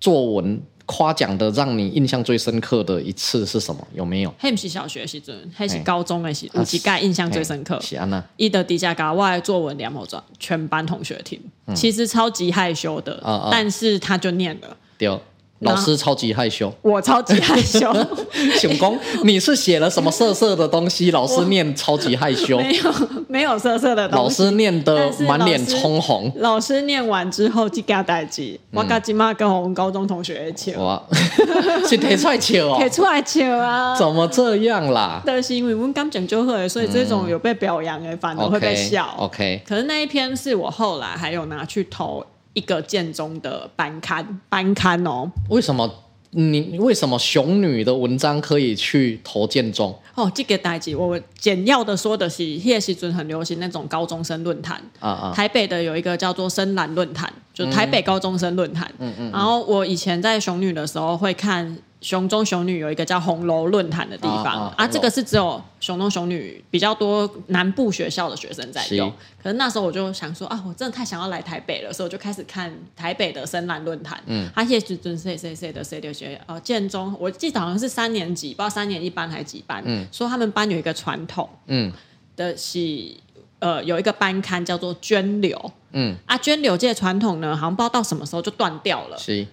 [0.00, 3.86] 作文夸奖的让你印象最深刻的一次是什么？
[3.94, 4.34] 有没有？
[4.38, 7.78] 还不是小学时阵，还是高中的时，有几个印象最深刻？
[7.80, 8.22] 是安那？
[8.36, 14.76] 伊的底下搞我的作文两毛转，全班同学听，嗯、其实超级害羞的，嗯嗯、但是他就念了。
[14.98, 15.18] 对。
[15.62, 17.92] 老师超级害羞，我超级害羞。
[18.58, 21.10] 熊公，你是写了什么色色的东西？
[21.10, 22.92] 老师念超级害羞，没有
[23.28, 24.22] 没有色色的东西。
[24.22, 26.32] 老师念的满脸通红。
[26.36, 28.58] 老师念完之后，就给他代志。
[28.72, 31.00] 我跟今妈跟我们高中同学一哇，
[31.88, 33.96] 是提出来笑哦，提出来笑啊？
[33.96, 35.22] 怎么这样啦？
[35.24, 39.14] 但是因为我们刚讲就会，所以这种有被表扬的反而会被笑。
[39.18, 42.24] OK，可是那一篇是我后来还有拿去投。
[42.54, 45.30] 一个建中的班刊，班刊哦。
[45.48, 45.90] 为什么
[46.30, 49.94] 你为什么雄女的文章可以去投建中？
[50.14, 54.82] 哦，这个代志我简要的说的是，那时阵很流行那种高中生论坛。
[55.00, 55.32] 啊啊。
[55.34, 58.92] 台北的有一个叫做深蓝论坛，就台北高中生论坛。
[58.98, 59.30] 嗯嗯。
[59.30, 61.78] 然后我以前在雄女的时候会看。
[62.02, 69.08] 雄中雄女有一个叫红楼论坛的地方啊，啊，这个是只有雄中雄女比较多南部学校的学生在用。
[69.08, 74.20] 是可是那时候我就想说啊，我真的太想要来台北了，所以我就开始看台北的深蓝论坛。
[74.26, 79.80] 嗯，他也是准谁谁谁的谁的学哦，建中我记得好像是三年级，不知道三年一班还是几班。
[79.86, 81.92] 嗯，说他们班有一个传统，嗯，
[82.34, 83.14] 的是
[83.60, 85.72] 呃有一个班刊叫做涓流。
[85.92, 89.16] 嗯，啊涓流这个传统呢，好像不知道到什么时候就断掉了。
[89.18, 89.46] 是。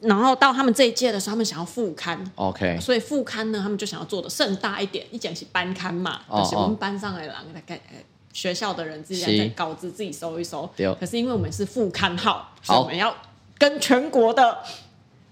[0.00, 7.96] 然后到他们这一届的时候，他们想要复刊，OK，所以复刊呢，他们就想要做的盛大一点，一讲起班刊嘛，哦、就是我们班上来了，大概、哦、
[8.32, 13.14] 学校的人自己在稿子自己收一收，是可是因为我们是复刊号，所以我们要
[13.58, 14.58] 跟全国的。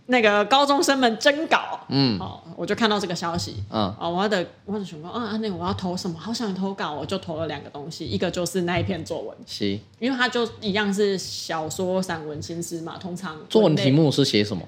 [0.06, 5.36] 那个高中生们征稿，嗯，哦，我就看到这个消息，嗯，哦，我的我的想说啊？
[5.36, 6.18] 那我要投什么？
[6.18, 14.62] 好想投稿，我就投了两个东西，一个就是那一篇作文，是，因为它就一样是小说、散文、新诗嘛，通常作文题目是写什么？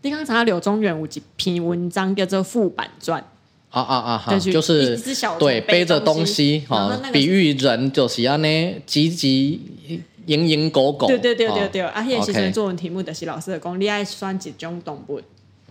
[0.00, 3.20] 你刚才柳宗元有一篇文章叫做《副板传》，
[3.70, 4.98] 啊啊啊，哈，就是
[5.38, 9.60] 对背着东西，哈，比喻人就是要呢积极。
[10.28, 15.18] 蝇蝇狗苟，对对对对对，啊，迄个时阵作文题目就是老师的讲，你爱选一种动物，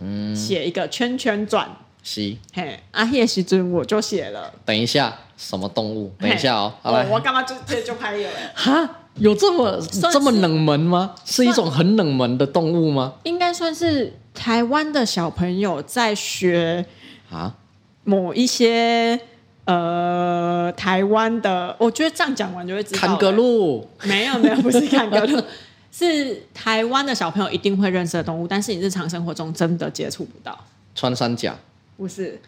[0.00, 1.68] 嗯，写一个圈圈转，
[2.02, 4.52] 是，嘿，啊，迄个时阵我就写了。
[4.64, 6.12] 等一下，什么动物？
[6.18, 8.34] 等一下哦，好来，我干嘛就这就拍有了？
[8.52, 9.80] 哈，有这么
[10.12, 11.14] 这么冷门吗？
[11.24, 13.14] 是一种很冷门的动物吗？
[13.22, 16.84] 应该算是台湾的小朋友在学
[17.30, 17.54] 啊
[18.02, 19.20] 某一些。
[19.68, 23.00] 呃，台湾的，我觉得这样讲完就会知道。
[23.00, 23.86] 坎格路？
[24.04, 25.42] 没有没有，不是坎格路，
[25.92, 30.58] 是台湾的小朋友一定会认识的动物，但是你日常生活中真的接触不到。
[30.94, 31.54] 穿山甲？
[31.98, 32.40] 不是。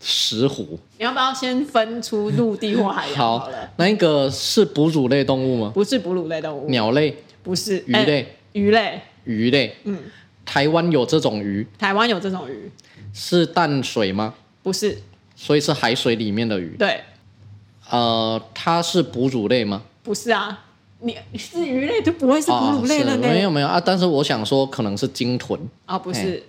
[0.00, 0.78] 石虎？
[0.96, 3.38] 你要不要先分出陆地或海洋好？
[3.40, 5.70] 好了，那一个是哺乳类动物吗？
[5.74, 6.70] 不是哺乳类动物。
[6.70, 7.14] 鸟类？
[7.42, 7.84] 不是。
[7.86, 8.06] 鱼类？
[8.06, 9.02] 欸、鱼类？
[9.24, 9.76] 鱼类？
[9.84, 9.98] 嗯。
[10.46, 11.66] 台湾有这种鱼？
[11.78, 12.70] 台湾有这种鱼。
[13.12, 14.32] 是淡水吗？
[14.62, 14.98] 不是。
[15.44, 16.74] 所以是海水里面的鱼。
[16.78, 17.00] 对。
[17.90, 19.82] 呃，它是哺乳类吗？
[20.02, 20.64] 不是啊，
[21.00, 23.28] 你是鱼类就不会是哺乳类了呢？
[23.28, 26.42] 哦、没有没有啊，但是我想说可能是鲸豚啊、哦，不是。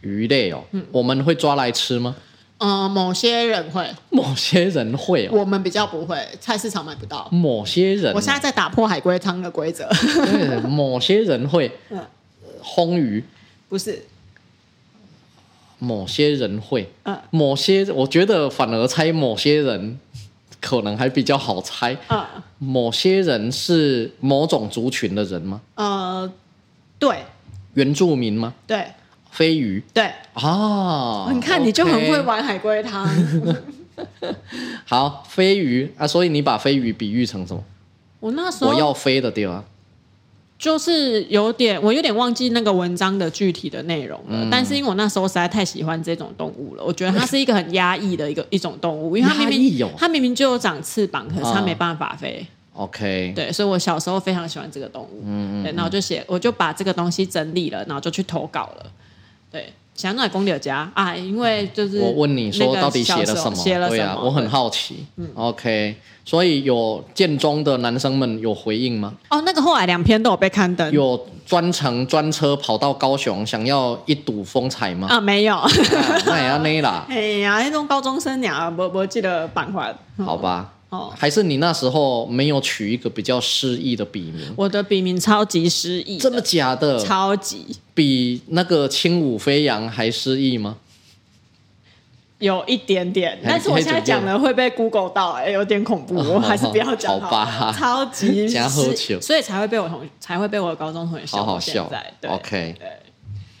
[0.00, 2.16] 鱼类哦、嗯，我们会抓来吃吗？
[2.56, 7.28] 嗯、呃，某些人会，某些人会、哦，我们比较不会，菜市场买不到。
[7.30, 9.86] 某些人，我现在在打破海龟汤的规则。
[9.90, 12.02] 对，某些人会， 嗯，
[12.62, 13.22] 烘鱼
[13.68, 14.02] 不是，
[15.80, 19.98] 某些人会，嗯，某些我觉得反而猜某些人
[20.60, 22.24] 可能还比较好猜，嗯，
[22.58, 25.60] 某些人是某种族群的人吗？
[25.74, 26.30] 呃，
[26.98, 27.24] 对，
[27.74, 28.54] 原住民吗？
[28.66, 28.86] 对。
[29.32, 30.02] 飞鱼对
[30.34, 33.08] 啊、哦，你看你就很会玩海龟汤。
[34.84, 37.62] 好，飞鱼啊，所以你把飞鱼比喻成什么？
[38.18, 39.64] 我那时候我要飞的地方，
[40.60, 44.48] 就是有点，我有点忘记那个文章的具体的内容了、嗯。
[44.50, 52.46] 但是因为我那时候实在太喜欢这种动物了，我觉得它是一个很压抑的一个一种动物，因为它明明它明明就有长翅膀，可是它没办法飞。
[52.74, 55.22] 哦、OK，对，所以我小时候非常喜欢这个动物。
[55.24, 58.92] 嗯嗯，对，然后就写，我就把这个东西整理了，然后就去投稿了。
[59.50, 63.54] 对，想来公牛家啊，因为就是我问你说到底写了什么？
[63.54, 63.98] 写了什么？
[63.98, 65.04] 对啊，我很好奇。
[65.16, 69.14] 嗯，OK，所以有建中的男生们有回应吗？
[69.28, 70.90] 哦，那个后来两篇都有被刊登。
[70.90, 75.06] 有专程专车跑到高雄，想要一睹风采吗？
[75.10, 75.56] 啊，没有。
[75.56, 75.70] 啊、
[76.24, 77.04] 那也要那啦。
[77.10, 79.92] 哎呀，那种高中生俩，我我记得版画。
[80.24, 80.72] 好吧。
[80.90, 84.52] 哦，还是你那时候没有取一个比较诗意的笔名？
[84.56, 86.98] 我的笔名超级诗意，真的假的？
[86.98, 90.78] 超级比那个轻舞飞扬还诗意吗？
[92.40, 97.28] 有一点点，但是我现在讲了会被 Google 到，哎，有点恐怖，哦、我还是不要讲好。
[97.28, 101.38] 好吧，超级诗意，所以才会被我同才会被我的高中同学笑。
[101.38, 101.88] 好好笑，
[102.20, 102.88] 对，OK，对，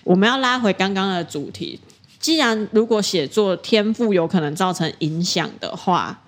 [0.02, 1.78] 我们要拉回刚刚的主题，
[2.18, 6.20] 既然如果写作天赋有可能造成影响的话。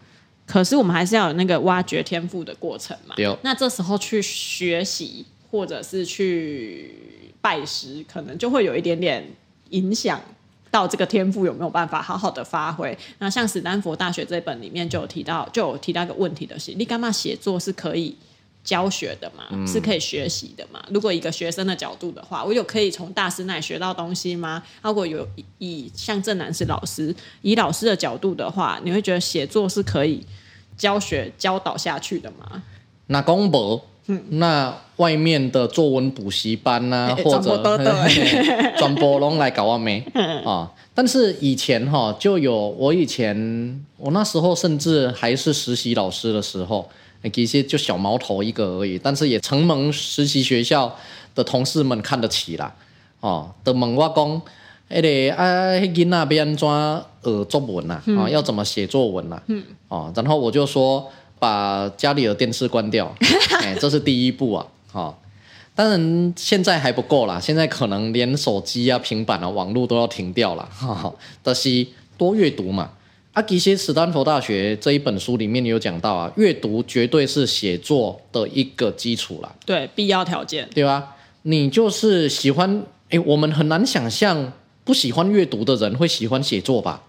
[0.52, 3.14] 可是我们还是要有那个挖掘天赋的过程嘛。
[3.40, 6.94] 那这时候去学习或者是去
[7.40, 9.26] 拜师，可能就会有一点点
[9.70, 10.20] 影响
[10.70, 12.94] 到这个天赋有没有办法好好的发挥。
[13.18, 18.14] 那像史丹佛大学这本里面就有提到，就有提到一个问题的是，你干嘛写作是可以
[18.62, 19.66] 教学的嘛、嗯？
[19.66, 20.84] 是可以学习的嘛？
[20.90, 24.62] 如果一个学生的角度的话，我有可以从大师那里学到东西吗？
[24.82, 30.22] 如果有以像正南是老师，以老师的角度的话，你会觉得写作是可以？
[30.82, 32.60] 教学教导下去的嘛？
[33.06, 33.80] 那公博，
[34.30, 37.56] 那外面的作文补习班呐、啊， 或者
[38.76, 40.04] 转播龙 来搞完没
[40.44, 40.68] 啊？
[40.92, 46.88] 但是以前哈就有，我以前我那时候甚至还是实习老师的时候，
[47.32, 50.92] 其实就小毛头一个而已，但是也承蒙实习学校
[51.36, 52.74] 的同事们看得起啦，
[53.20, 54.42] 哦，都问我讲，
[54.92, 56.68] 哎个啊，囡仔要安怎
[57.22, 58.00] 呃作文呐？
[58.18, 59.40] 啊，要怎么写作文呐？
[59.46, 59.62] 嗯。
[59.88, 63.12] 哦，然后我就说把家里的电视关掉，
[63.62, 64.66] 哎，这是第一步啊。
[64.92, 65.14] 哦，
[65.74, 70.68] 当然现在还不够啦，现在可能连手机啊、平板啊、网络都要停掉了。
[70.70, 71.86] 哈、 哦，但是
[72.18, 72.90] 多阅读嘛。
[73.32, 79.50] 啊，其实斯坦福大学这一本书里面有讲到啊，阅读绝对是写作的一个基础啦。
[79.64, 81.16] 对，必要条件，对吧？
[81.44, 84.52] 你就是喜欢，哎，我们很难想象
[84.84, 87.02] 不喜欢阅读的人会喜欢写作吧？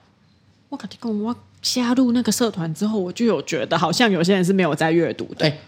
[0.69, 1.35] 我跟你讲，我。
[1.63, 5.45] 加入那个社团之后，我就有觉得好像有些人是没有在阅读的。
[5.45, 5.59] 哎，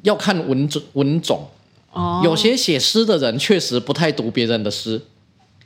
[0.00, 1.46] 要看文种文种
[1.92, 2.22] 哦。
[2.24, 4.98] 有些写诗的人确实不太读别人的诗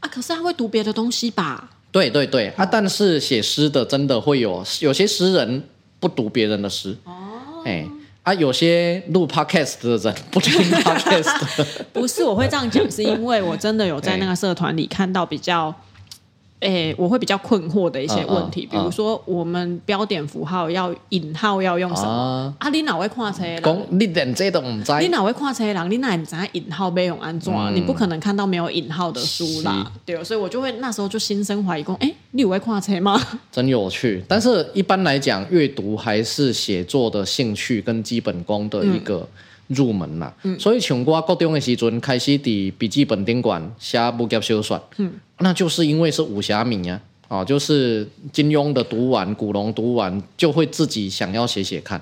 [0.00, 1.70] 啊，可是他会读别的东西吧？
[1.92, 5.62] 对对对啊，但是写诗的真的会有有些诗人
[6.00, 7.62] 不读别人的诗哦。
[7.64, 7.88] 哎
[8.26, 11.64] 啊，有些录 podcast 的人不听 podcast。
[11.92, 15.72] 不是，我会这样讲，是因为我真的有在那个社团里看到比较。
[16.60, 22.08] 诶、欸，我会比较困惑的一些问题，嗯嗯、比如说我们标点符号要引号要用什么？
[22.08, 23.42] 啊，啊你哪会看车？
[23.62, 24.92] 讲你连这都唔知？
[25.00, 25.64] 你哪会看车？
[25.66, 27.74] 人你哪会知引号要用安怎、嗯？
[27.74, 33.20] 你不可能看到没有引号的书啦，对，所以我就会那时候就心生怀疑，说，哎，你有会看车吗？
[33.52, 39.28] 真有趣，但是一般来讲，阅读还是写作的兴趣跟基本功的一个
[39.68, 40.32] 入门啦。
[40.42, 44.82] 嗯，所以从我高中的时阵开始，伫笔记本顶管写武侠小说。
[44.98, 45.12] 嗯。
[45.38, 52.00] 那就是因为是武侠迷啊，哦，就是金庸的读完，古龙读完，就会自己想要写写看。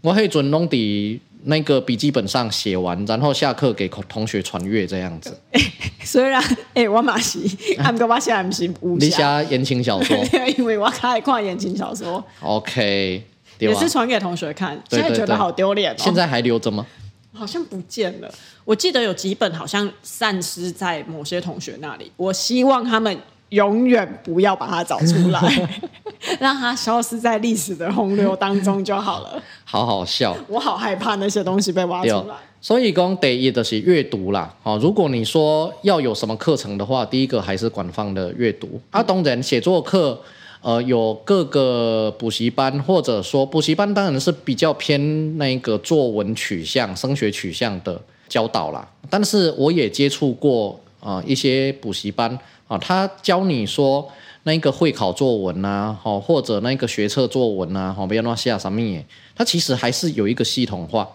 [0.00, 5.38] 我会准弄伫那个笔记本上写完，然后下课给同学传阅这样子。
[6.04, 6.42] 虽然
[6.74, 7.38] 哎，我嘛是，
[7.78, 10.16] 俺哥我现在不是武侠，你写言情小说，
[10.56, 12.22] 因为我爱看言情小说。
[12.40, 13.22] OK，
[13.70, 15.96] 也是传给同学看，现在觉得好丢脸哦。
[15.98, 16.86] 现在还留着吗？
[17.32, 18.32] 好像不见了。
[18.64, 22.10] 我记得有几本好像散失在某些同学那里。
[22.16, 23.16] 我希望他们
[23.48, 25.68] 永远不要把它找出来，
[26.38, 29.42] 让它消失在历史的洪流当中就好了。
[29.64, 32.36] 好好笑，我好害怕那些东西被挖出来。
[32.60, 34.54] 所以讲第一的是阅读啦。
[34.62, 38.80] 哦，如果你说要有什么课程的话，第一个还是广泛的阅读。
[38.90, 40.18] 啊，当然写作课，
[40.64, 48.00] 呃，有各个补习班，或者说补习班当然是比较偏那个作文取向、升学取向的
[48.30, 48.88] 教导啦。
[49.10, 52.38] 但是我也接触过啊、一些补习班。
[52.66, 54.10] 啊，他教你说
[54.44, 59.04] 那个会考作文呐，好，或者那个学测作文呐，好，不要乱写什么耶。
[59.36, 61.06] 他其实还是有一个系统化，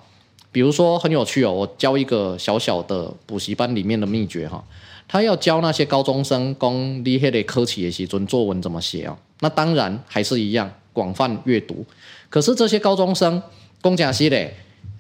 [0.52, 4.64] 比如说很有趣哦，我教一个小小的补习班里面的秘诀哈，
[5.10, 9.18] 他要教那些高中生讲你迄个考试的时阵作文怎么写哦。
[9.42, 11.84] 那当然还是一样广泛阅读，
[12.30, 13.42] 可是这些高中生
[13.84, 14.50] 讲真实的。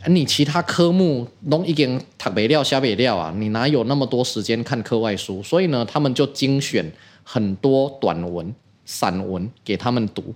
[0.07, 3.33] 你其他科目都已经读不了、写不了啊！
[3.35, 5.43] 你哪有那么多时间看课外书？
[5.43, 6.89] 所以呢，他们就精选
[7.21, 10.33] 很多短文、散文给他们读。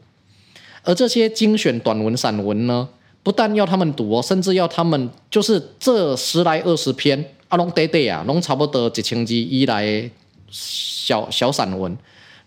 [0.83, 2.89] 而这些精选短文、散文呢，
[3.23, 10.09] 不但要他们读哦，甚至要他们就是这十来二十篇啊，拢短短啊，拢差不多一千字以来
[10.49, 11.95] 小小散文，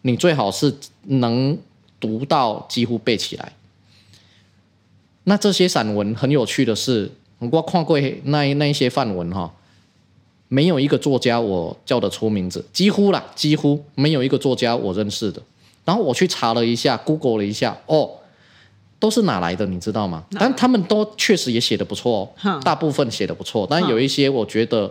[0.02, 1.56] 你最好是能
[2.00, 3.52] 读到几乎背起来。
[5.22, 9.54] 那这些散文很有趣的是，我看过那那一些范文哈，
[10.48, 15.40] 没有一个作家我叫得出名字，几乎啦，几乎没有一个作家我认识的。
[15.84, 18.10] 然后我去查了一下，Google 了一下，哦，
[18.98, 19.64] 都是哪来的？
[19.66, 20.24] 你知道吗？
[20.32, 24.90] 但他们都确实也写的不错哦，大部分写的不错，但有一些我觉得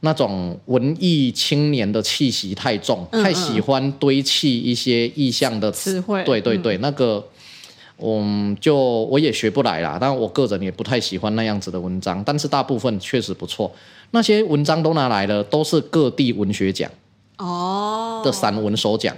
[0.00, 7.24] 那种文艺青年的气息太重，太喜欢堆砌一些意象的词汇，对对对，那个。
[7.98, 13.72] 嗯，就我也学不来啦，但我个人也不太喜欢那样子的文章，但是大部分确实不错。
[14.10, 16.90] 那些文章都拿来了，都是各地文学奖
[17.38, 19.16] 哦的散文首奖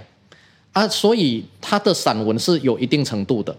[0.73, 3.57] 啊，所以他的散文是有一定程度的，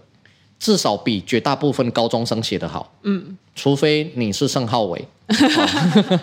[0.59, 2.91] 至少比绝大部分高中生写得好。
[3.03, 6.19] 嗯，除非你是盛浩伟， 哦、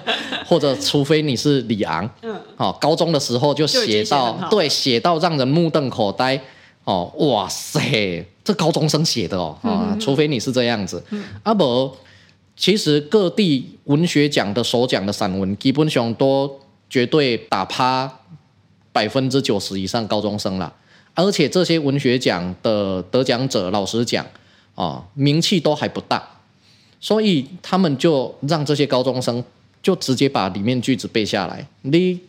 [0.47, 2.09] 或者除非你是李昂。
[2.23, 6.41] 嗯，好，高中的时候就写到写对，写到让人目瞪口呆。
[6.85, 8.25] 哦，哇塞！
[8.45, 11.91] 这高中生写的哦，啊、嗯，除非你是这样子，嗯、啊不，
[12.57, 18.21] 其实各地文学奖的首奖的散文，基本上都绝对打趴
[18.93, 20.73] 百分之九十以上高中生了，
[21.17, 24.25] 而且这些文学奖的得奖者，老实讲，
[24.77, 26.23] 啊，名气都还不大，
[27.01, 29.43] 所以他们就让这些高中生
[29.83, 32.21] 就直接把里面句子背下来，你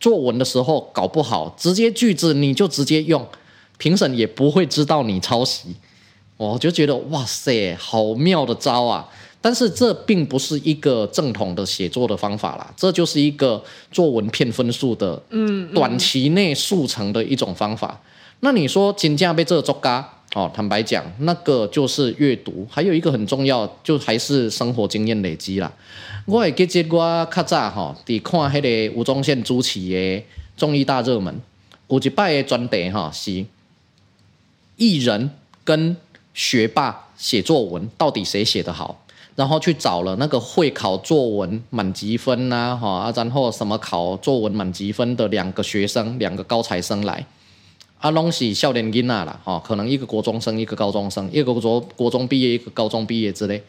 [0.00, 3.24] 作文的时候搞不好，直接句子你就直接用。
[3.76, 5.74] 评审也不会知道你抄袭，
[6.36, 9.08] 我就觉得哇塞，好妙的招啊！
[9.40, 17.88] 但是这并不是一个正统的写作的方法啦，这就是一个作文骗分数的，嗯，短期内速成的一种方法。
[17.88, 25.72] 嗯嗯、那你说金价被这作嘎哦，坦白讲，那个就是阅读，还有一个很重要，就还是生活经验累积啦。
[26.24, 30.22] 我会记得我较早哈，伫看迄个吴宗宪主持的
[30.56, 31.34] 综艺大热门，
[31.88, 33.44] 有一摆的专题哈是。
[34.76, 35.30] 艺人
[35.62, 35.94] 跟
[36.32, 39.04] 学霸写作文，到底谁写得好？
[39.36, 47.26] 然后去找了那个会考作文满级分呐、啊，哈，然后什么考作文满级分的两个学生，两个高材生来，
[48.00, 53.62] 阿拢是少年囡仔啦，哈，可能一个国中生，一个高中生，一个国国中毕业，一个高中毕业之类。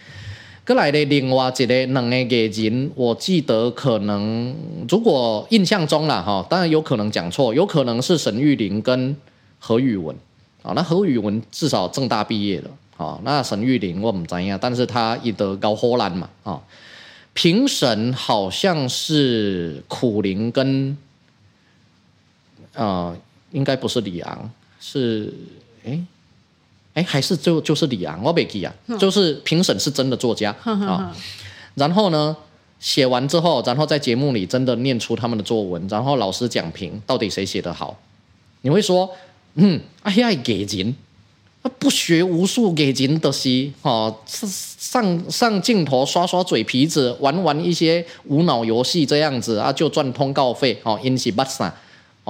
[0.65, 4.55] 过来的另外一个两个艺人，我记得可能
[4.87, 9.15] 如果印象中啦，哈，当然有可能讲错，有可能是沈玉琳跟
[9.59, 10.15] 何宇文。
[10.63, 16.61] 啊，那何宇文至少政大毕业了，啊，那沈玉琳我不知道，但是他也得高荷兰嘛，啊，
[17.33, 20.95] 评审好像是苦苓跟，
[22.75, 23.17] 啊，
[23.51, 25.33] 应该不是李昂，是，
[25.85, 25.99] 哎，
[26.93, 31.15] 哎，还是就就是李昂，我没记啊，就是评审是真的作家 啊，
[31.75, 32.35] 然后呢，
[32.79, 37.99] 写完之后，然后在节目里真的念出他们的作文，然后老师讲评，到底谁写得好，
[38.61, 39.09] 你会说？
[39.55, 40.95] 嗯，哎呀，给人，
[41.77, 51.75] 不学无术给人的是，哦，上上镜头刷刷嘴皮子，玩玩一些无脑游戏这样子啊，就赚通告费，哦，因是不啥，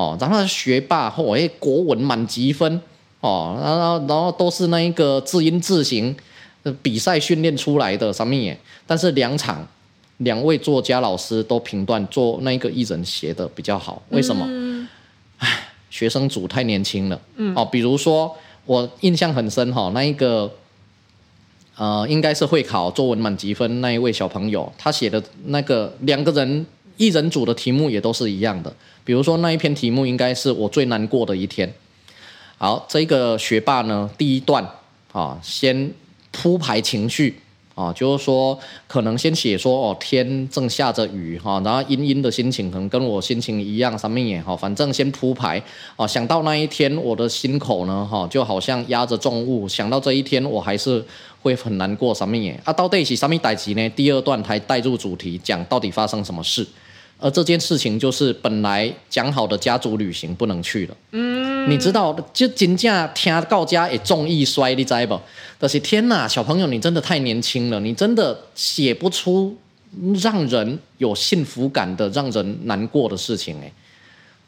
[0.02, 2.82] 哦，哦，然后学霸或诶国文满级分
[3.20, 6.16] 哦，然后然后都是那一个字音字形
[6.82, 8.58] 比赛训练出来的什么耶？
[8.88, 9.68] 但是两场
[10.18, 14.46] 两位作家老师都评断做那一个艺人写的比较好，为什么？
[14.48, 14.88] 嗯、
[15.38, 17.20] 唉，学生组太年轻了。
[17.36, 18.36] 嗯，哦，比如说
[18.66, 20.52] 我印象很深哈，那一个
[21.78, 26.66] 呃，应该是会考作文满级分那一位小朋友，他写的那个两个人
[27.02, 28.72] 艺人组的题目也都是一样的。
[29.04, 31.74] 比如说那一篇题目应该是我最难过的一天。
[32.60, 34.64] 好，这个学霸呢，第一段
[35.12, 35.92] 啊，先
[36.30, 37.40] 铺排情绪
[37.74, 38.56] 啊，就是说
[38.88, 45.60] 可能先写说哦，天正下着雨哈，然后阴阴的心情可能跟我心情一样，什么也好，反正先铺排
[45.96, 46.06] 啊。
[46.06, 49.68] 想到那一天，我的心口呢哈，就好像压着重物。
[49.68, 51.04] 想到这一天，我还是
[51.42, 53.90] 会很难过，什么也啊，到底是什么代志呢？
[53.90, 56.68] 第二段才带入主题，讲到底发生什么事。
[57.22, 60.98] 而这件事情就是本来讲好的家族旅行不能去了。
[61.12, 65.18] 嗯，你知道，就真正听到家也重易衰，你知不？
[65.60, 69.56] 但是天哪，小朋友，你真的太年轻了，你真的写不出
[70.22, 73.72] 让人有幸福感的、让人难过的事情哎。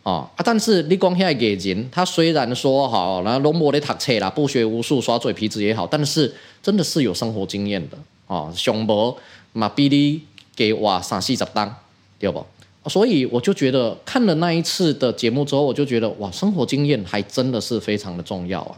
[0.02, 7.98] 哦啊，但是你讲起来给人，他虽然说好，然后龙博的读册啦，不学无术，耍嘴皮子也好，但是真的是有生活经验的
[8.28, 8.52] 哦。
[8.56, 9.16] 熊博
[9.54, 10.22] 嘛，比你
[10.56, 11.74] 给我三四十单，
[12.18, 12.44] 对不？
[12.88, 18.76] 所以我就觉得看了那一次的节目之后，我就觉得哇，生活经验还真的是非常的重要啊！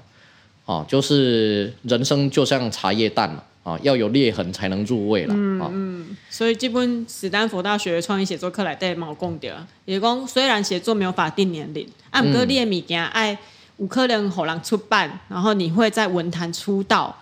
[0.66, 5.34] 啊，就是人生就像茶叶蛋嘛，啊，要有裂痕才能入味了。
[5.36, 6.18] 嗯嗯。
[6.30, 13.38] 所以这本史丹佛大学创意写作课来带毛共的，也讲虽然写作没有法定年龄，啊，不过你的物件爱
[13.78, 17.16] 有可能让人出版，然后你会在文坛出道。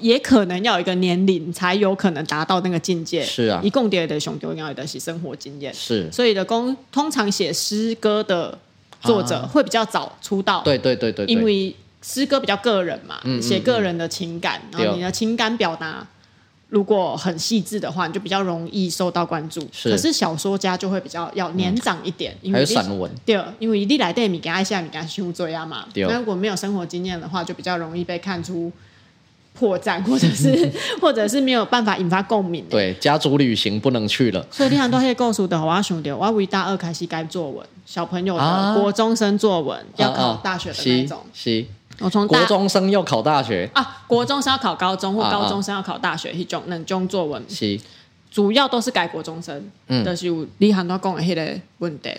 [0.00, 3.22] 也可能要有一个年龄才有可能达到那个境界。
[3.24, 5.72] 是啊，一共点的熊丢要的是生活经验。
[5.72, 8.58] 是，所以的公通常写诗歌的
[9.02, 10.62] 作者会比较早出道。
[10.64, 16.06] 对对对对，因为诗歌比较个人嘛，写个人的情感，然后你的情感表达
[16.68, 19.60] 如果很细致的话，你就比较容易受到关注。
[19.84, 23.10] 可是小说家就会比较要年长一点，因为散文。
[23.24, 25.86] 对，因为你来电你给爱下你给他修作呀嘛。
[25.94, 28.72] 那如果没有生活经验的话，就比较容易被看出。
[29.52, 32.64] 破绽，或者是， 或者是没有办法引发共鸣。
[32.70, 34.46] 对，家族旅行不能去了。
[34.50, 41.18] 所以你很多可以告诉的，我要兄弟，我大二开始改作文，小朋友的国中生作文、啊、要考大学的那种。
[41.34, 41.64] 是，
[41.98, 47.42] 我从国中生要考大学啊，国中生要考高中或高中生要考大学，一种那种作文。
[47.48, 47.78] 是，
[48.30, 49.70] 主要都是改国中生。
[49.88, 52.10] 嗯，就是你很多讲的迄个问题。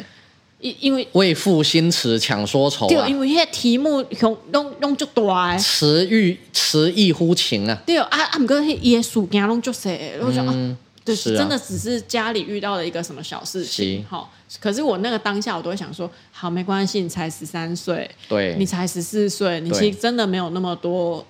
[0.62, 7.82] 因因为为赋新词强说愁，对，因为那些题目用用用就大，词欲词意乎情啊。
[7.86, 14.32] 对啊啊，不过那些事件拢就写，我就啊，就是真的只是家里遇到了一个什么小事情，好。
[14.60, 21.26] 可是我那个当下，我都会想说，好，没关系，你才十三岁，对，你才十四岁，你其实真的没有那么多。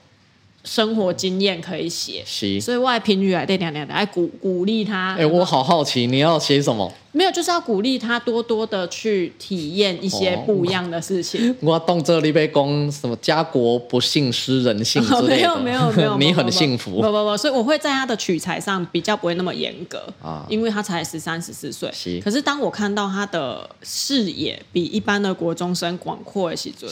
[0.64, 2.24] 生活经验可以写，
[2.60, 5.16] 所以外评语来对娘娘的，来鼓鼓励他。
[5.18, 6.92] 哎，我好好奇，你要写什么？
[7.14, 11.54] 没有，就是要鼓励他多多的去体验一些不一样的事情。
[11.60, 15.36] 我动这里被攻什么家国不幸失人性之类的。
[15.36, 17.02] 没有没有 没有，你很幸福。
[17.02, 21.92] 不不不，所以我会在他的取材上比较不会那么严格啊，因为他才十三十四岁。
[22.24, 26.88] 可是当我看到他的视野比一般的国中生广阔的时候，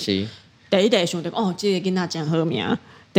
[0.70, 2.65] 第一代兄弟哦，这个跟他讲好名。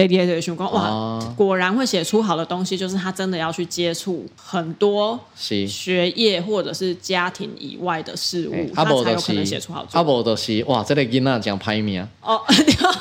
[0.08, 9.98] 对对对，熊光哇，果然会写出好的东西，就是他真的要去接触很多学业或者是家庭以外的事物，他才有可能写出好作。
[9.98, 12.40] 阿伯的是哇，这个囡仔讲排名哦，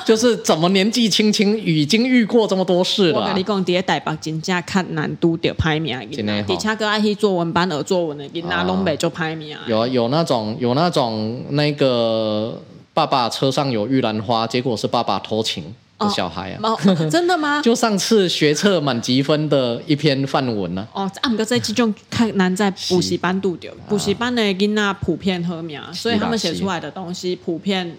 [0.04, 3.20] 就是怎么年纪轻轻已经遇过这么多事了。
[3.20, 5.98] 我跟你讲，第台北真正看难度的排名，
[6.46, 9.56] 底下个爱去作文班而作文的囡仔拢袂就排名。
[9.66, 12.60] 有有那种有那种那个
[12.92, 15.64] 爸爸车上有玉兰花，结果是爸爸偷情。
[16.08, 17.60] 小孩啊、哦哦，真的吗？
[17.64, 21.02] 就上次学测满积分的一篇范文呢、啊。
[21.02, 27.96] 哦，啊，不过这期就太难在补习班度掉，补习班的囡仔普遍好命，所以他们写出来的东西普遍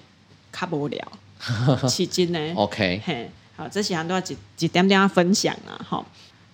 [0.51, 1.11] 卡不了，
[1.87, 2.39] 起劲呢。
[2.55, 6.05] OK，嘿，好，这些都要几几点点分享啊，好。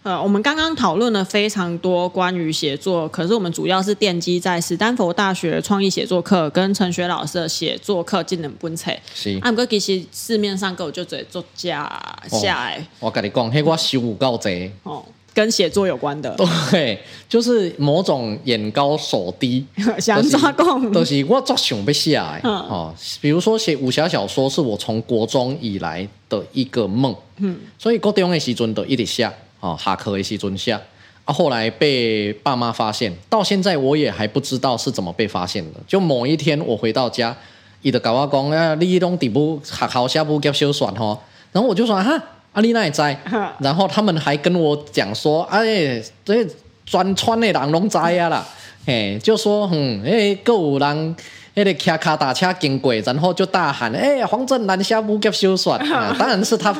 [0.08, 8.90] 呃，我们刚刚讨论了非常多关于写作，可是我们主要是奠基在史丹佛大学创意写作课跟陈学老师的写作课技能本册。
[9.14, 11.84] 是，啊，不过其实市面上有就这作家
[12.30, 13.08] 下来、哦。
[13.08, 15.04] 我跟你讲，那我修五告贼哦，
[15.34, 16.34] 跟写作有关的。
[16.72, 16.98] 对，
[17.28, 19.66] 就是某种眼高手低，
[20.00, 22.40] 想抓共，都、就是我做想不下来。
[22.46, 27.14] 哦，比如说写武侠小说，是我从国中以来的一个梦。
[27.40, 29.30] 嗯，所以高中的时阵都一直写。
[29.60, 30.80] 哦，下课的时阵下，
[31.26, 35.80] 啊，后来被爸妈发现，到现在我也还不知道是怎么被发现的。
[35.88, 37.36] 就某一天我回到家，
[37.82, 41.20] 伊就跟我讲啊，你拢底部学校写武侠小说吼，
[41.52, 42.14] 然后我就说哈，
[42.54, 43.02] 啊你哪会知？
[43.60, 46.46] 然后他们还跟我讲说，哎，这
[46.86, 48.46] 全村的人拢知啊啦，
[48.86, 51.16] 嘿，就说嗯，哎，各有人
[51.56, 56.76] 那个骑脚踏车经过，然后就大喊，哎，黄振南写武侠小说，啊， 当然是他。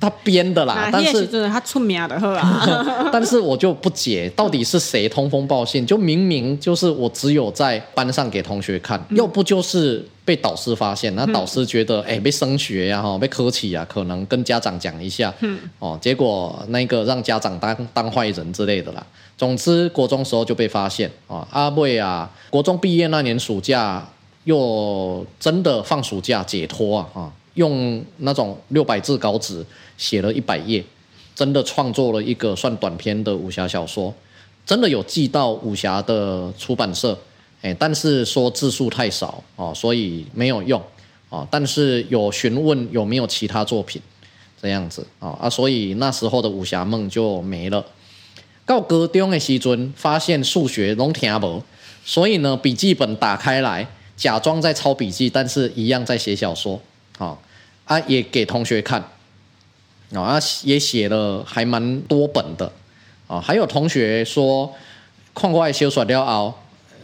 [0.00, 3.08] 他编的啦，啊、但是他出名的呵啊。
[3.12, 5.84] 但是我就不解，到底是谁通风报信？
[5.84, 19.04] 就明明就是我只有在班上给同学看，要、嗯、不就是被导师发现，那导师觉得哎、被升学呀哈，被科起呀，可能跟家长讲一下，嗯哦，结果那个让家长当当坏人之类的啦。
[19.36, 24.06] 总之国中时候就被发现啊，阿妹啊，国中毕业那年暑假
[24.44, 27.32] 又真的放暑假解脱啊啊。
[27.58, 30.82] 用那种六百字稿纸写了一百页，
[31.34, 34.14] 真的创作了一个算短篇的武侠小说，
[34.64, 37.18] 真的有寄到武侠的出版社，
[37.62, 40.80] 哎，但是说字数太少哦，所以没有用
[41.30, 41.46] 哦。
[41.50, 44.00] 但是有询问有没有其他作品，
[44.62, 47.84] 这样子啊啊，所以那时候的武侠梦就没了。
[48.64, 51.60] 到高中的时阵，发现数学拢听无，
[52.04, 56.80] 所以呢，笔记本打开来，假装在抄笔记，但是一样在写小说
[57.18, 57.36] 啊。
[57.88, 59.02] 啊，也给同学看，
[60.12, 62.70] 啊，也写了还蛮多本的，
[63.26, 64.70] 啊，还有同学说，
[65.34, 66.52] 看我小说了后，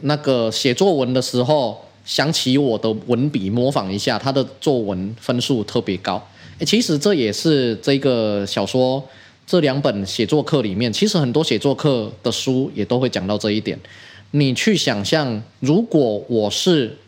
[0.03, 6.22] 那个写作文的时候想起我的文笔，模仿一下，他的作文分数特别高。
[6.59, 9.03] 诶，其实这也是这个小说
[9.47, 13.80] 这两本写作课里面，其实很多写作课的书也都会讲到这一点。
[14.32, 16.99] 你去想象，如果我是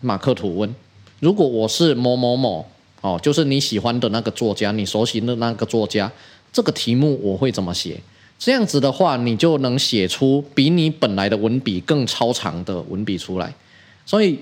[0.00, 0.74] 马克吐温，
[1.20, 2.66] 如果我是某某某。
[3.06, 6.10] 哦，就是你喜欢的那个作家，你熟悉的那个作家，
[6.52, 8.00] 这个题目我会怎么写？
[8.36, 13.54] 这样子的话，你就能写出比你本来的文笔更超长的文笔出来。
[14.04, 14.40] 所以，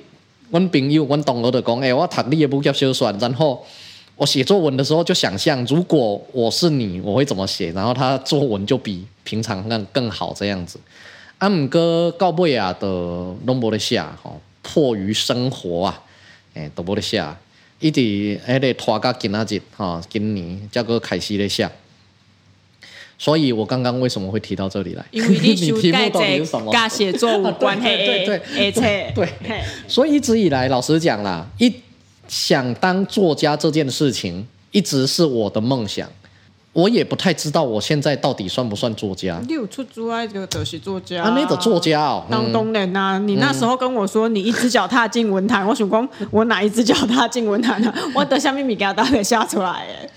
[0.49, 3.63] 我朋友、我同学就讲，哎，我读你的武侠小说，然后
[4.17, 7.71] 我写作文的时候就想象，如果我是你，我会怎么写？
[7.73, 10.81] 然后他作文就比平常更更好这样子。
[11.39, 12.87] 阿姆哥告贝亚的
[13.45, 16.03] 龙博的下，哈，迫于生活啊，
[16.55, 17.37] 哎，都不得下。
[17.81, 21.69] 一直还得拖到今仔日吼，今年才个开始咧写，
[23.19, 25.05] 所以我刚刚为什么会提到这里来？
[25.11, 26.73] 因为你 题目到底是什么？
[26.73, 27.85] 跟写作无 关系。
[27.85, 31.73] 对对对，对，对，所以一直以来，老实讲啦，一
[32.27, 36.09] 想当作家这件事情，一直是我的梦想。
[36.75, 39.41] 我也不太知道我现在到底算不算作家。
[39.49, 40.27] 你有出租啊？
[40.27, 41.23] 这个都是作家。
[41.23, 43.19] 啊，那个作家哦，当东人呐、啊。
[43.19, 47.95] 你那时候跟我说你一只脚踏进文坛，嗯、我想讲 我哪一只脚踏进文坛呢？
[48.13, 50.11] 我的虾米物件都给写出来诶。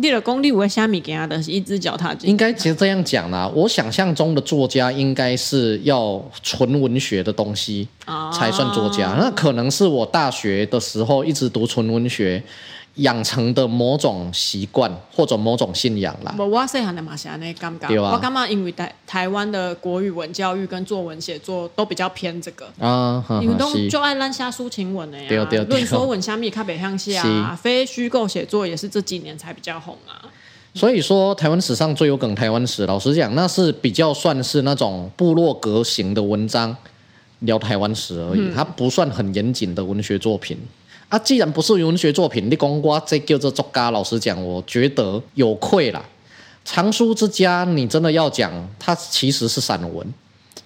[0.00, 2.30] 你的功力我虾米给他的是一只脚踏进。
[2.30, 7.86] 应该其实这样讲啦，我想象中的作家应该是要纯文学的东西
[8.32, 9.08] 才算作家。
[9.08, 12.42] 啊、那可能是我大学的时候一直读纯文学。
[12.98, 16.34] 养成的某种习惯或者某种信仰啦。
[16.38, 25.64] 我细汉的嘛是安尼感觉，我感觉因为台台湾的国语文教育跟作文写作都比较偏这个啊，因为都就爱乱写抒情文的呀。
[25.68, 30.30] 论说文虾米较北向写啊，非虚构写作也是这几年才比较红啊。
[30.74, 36.76] 所以说，台湾史上最有梗台湾史，老实讲，那是比较算是那种部落格型的文章，
[37.40, 40.56] 聊台湾史而已，嗯、它不算很严谨的文学作品。
[41.08, 46.04] 啊，既然不是文学作品，你讲我这叫做作家，老实讲，我觉得有愧啦。
[46.66, 50.06] 藏书之家，你真的要讲，它其实是散文，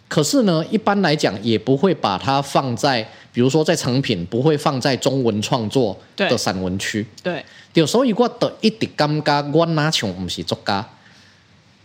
[0.08, 7.06] 可是呢，一般来讲也不会把它放在，比如说在成品，不会放在中文创作的散文区。
[7.22, 10.84] 对，对，所以我的一直感觉我哪像不是作家，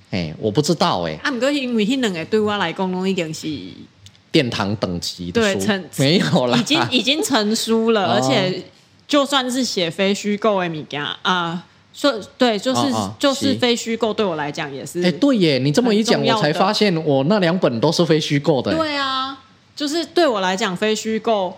[0.10, 1.14] 哎，我不知道哎。
[1.22, 3.48] 啊，不过因为那两个对我来讲，拢已经是。
[4.38, 8.62] 殿堂等级的书成没有了，已经已经成书了，而且
[9.08, 12.82] 就算是写非虚构的米加啊，说对，就是
[13.18, 15.02] 就是非虚构，对我来讲也是。
[15.02, 18.76] 哎，对耶，你这么一讲，我才发现我那两本都是非虚构的。
[18.76, 19.40] 对啊，
[19.76, 21.58] 就是对我来讲，非虚构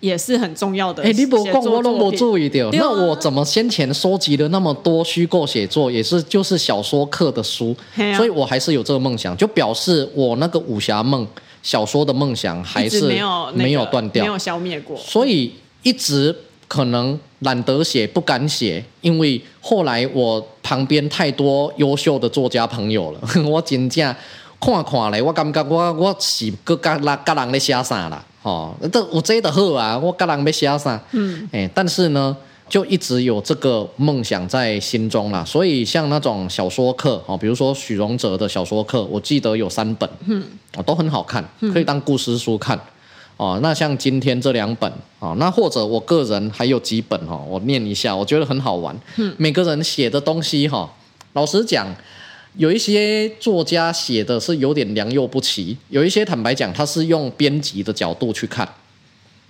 [0.00, 1.04] 也是很重要的。
[1.04, 7.76] 哎，你不讲我都没注意到，那我怎么先前收集了那么多虚构写作，也是就是小说课的书，
[8.16, 11.24] 所以我还是有这个梦想，就表示我那个武侠梦。
[11.62, 15.52] 小说的梦想还是没有没有断掉，没有消灭过，所以
[15.82, 16.34] 一直
[16.66, 24.14] 可能懒得写，不敢写，因为后来我旁边太多优秀的作家朋友了， 我真正
[24.60, 32.36] 看看嘞，我感觉我我是个甲人甲人咧写啥啦，吼，这我这的好啊，我甲人要写啥，嗯，哎，但是呢。
[32.68, 40.44] 就一直有这个梦想在心中啦，所以像那种小说课哦，比如说许荣哲的小说课，我记得有三本，嗯，
[40.84, 41.42] 都很好看，
[41.72, 42.78] 可以当故事书看。
[43.36, 48.96] 哦，那像今天这两本哦，那或者我个人还有几本哈、哦，我念一下，我觉得很好玩。
[49.16, 50.90] 嗯，每个人写的东西哈、哦，
[51.34, 51.86] 老实讲，
[52.56, 58.66] 有一些作家写的是有点良莠不齐，有一些坦白讲，他是用编辑的角度去看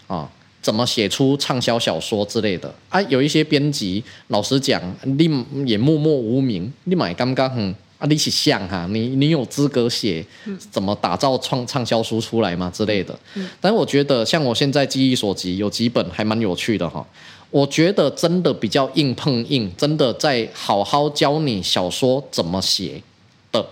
[0.07, 0.17] 啊。
[0.17, 0.29] 哦
[0.61, 3.01] 怎么写出畅销小说之类的啊？
[3.03, 10.25] 有一些编辑，老实讲，你也默默无名，你买刚刚哼啊，你是像哈，你你有资格写
[10.71, 13.19] 怎么打造创畅销书出来吗之类的？
[13.61, 17.07] 但是我觉得，像我现在记忆所及，有几本还蛮有趣的哈。
[17.51, 23.03] 我觉得真的比较硬碰硬，真的在好好教你小说怎么写
[23.51, 23.65] 的，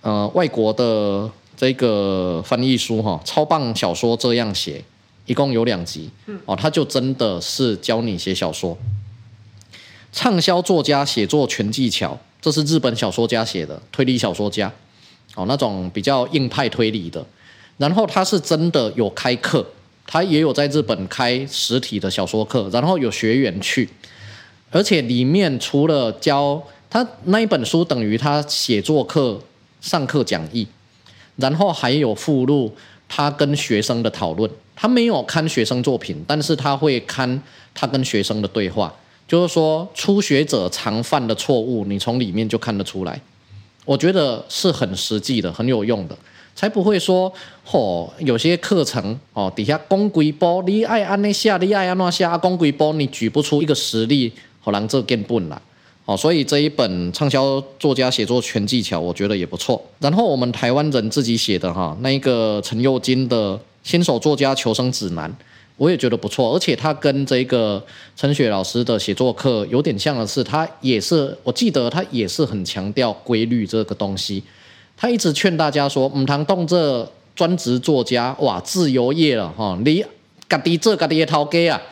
[0.00, 4.82] 呃，外国的这个翻译书哈，超棒小说这样写。
[5.26, 6.10] 一共有两集，
[6.46, 8.76] 哦，他就真的是教你写小说，
[10.12, 14.72] 畅销作家写作全技巧，这是日本小说家写的推理小说家，
[15.36, 17.24] 哦，那种比较硬派推理的。
[17.78, 19.66] 然后他是真的有开课，
[20.06, 23.88] 他也有在日本开实体的小说课，然后有学员去，
[24.70, 29.40] 而且里面除了教他那一本书，等于他写作课
[29.80, 30.66] 上课讲义，
[31.36, 32.74] 然后还有附录
[33.08, 34.50] 他跟学生的讨论。
[34.74, 37.40] 他没有看学生作品，但是他会看
[37.74, 38.92] 他跟学生的对话，
[39.28, 43.20] 就是说初学者常犯的错误，你从里面就看得出来。
[43.84, 46.16] 我觉得是很实际的，很有用的，
[46.54, 47.32] 才不会说
[47.70, 55.60] 哦，有些课程哦底下公规波，你爱按那下，你爱按那下，公规波你举不出一个实例，好让这更笨了。
[56.04, 59.80] 哦，所以这一本畅销作家写作全技巧，我觉得也不错。
[60.00, 63.60] 然后我们台湾人自己写的哈，那一个陈幼金的。
[63.82, 65.34] 新手作家求生指南，
[65.76, 67.84] 我也觉得不错，而且他跟这个
[68.16, 74.42] 陈雪老师的写作课有点像的是，他也是，我记得他也是很强调规律这个东西。
[74.96, 80.04] 他一直劝大家说，唔通当这专职作家，哇，自由业了哈，你
[80.48, 81.82] 家己做家己的头家啊，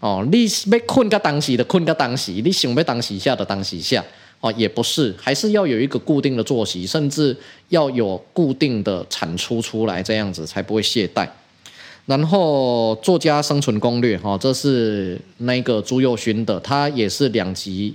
[0.00, 4.02] 哦，你要困个当时的困个当时，你想要当时下的当时下。
[4.40, 7.36] 哦，也不是，还是要有一个固定的作息，甚至
[7.68, 11.28] 要有固定的产出出来，这样子才不会懈怠。
[12.06, 17.94] 然后作家生存攻略，哈，这是那个朱宥勋的，他也是两集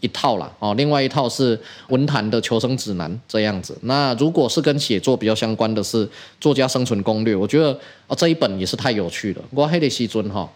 [0.00, 0.54] 一套啦。
[0.58, 1.58] 哦，另外一套是
[1.88, 3.76] 文坛的求生指南这样子。
[3.80, 6.06] 那如果是跟写作比较相关的是
[6.38, 7.72] 作家生存攻略，我觉得
[8.06, 9.42] 哦这一本也是太有趣了。
[9.50, 10.46] 我黑的西尊哈，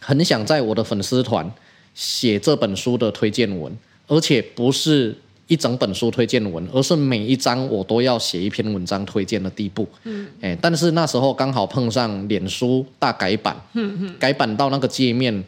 [0.00, 1.48] 很想在我的粉丝团
[1.94, 3.72] 写这本书的推荐文。
[4.06, 5.14] 而且不是
[5.48, 9.86] 一整本书推荐文，而是每一章我都要写一篇文章推荐的地步。
[10.04, 15.44] 嗯，哎，但是那时候刚好碰上脸书大改版，嗯嗯，改版到那个界面，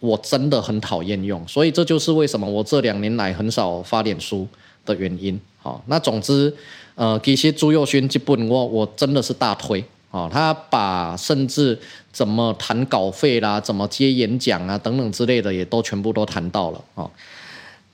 [0.00, 4.46] 我真的很讨厌用，所以这就是为什么我这两年来很少发脸书
[4.84, 5.40] 的原因。
[5.60, 6.54] 好，那总之，
[6.94, 9.84] 呃，其实朱佑勋这本我我真的是大推。
[10.10, 11.76] 哦，他把甚至
[12.12, 16.80] 怎么谈稿费啦，怎么接演讲啊等等之类的，也都全部都谈到了。
[16.94, 17.10] 哦。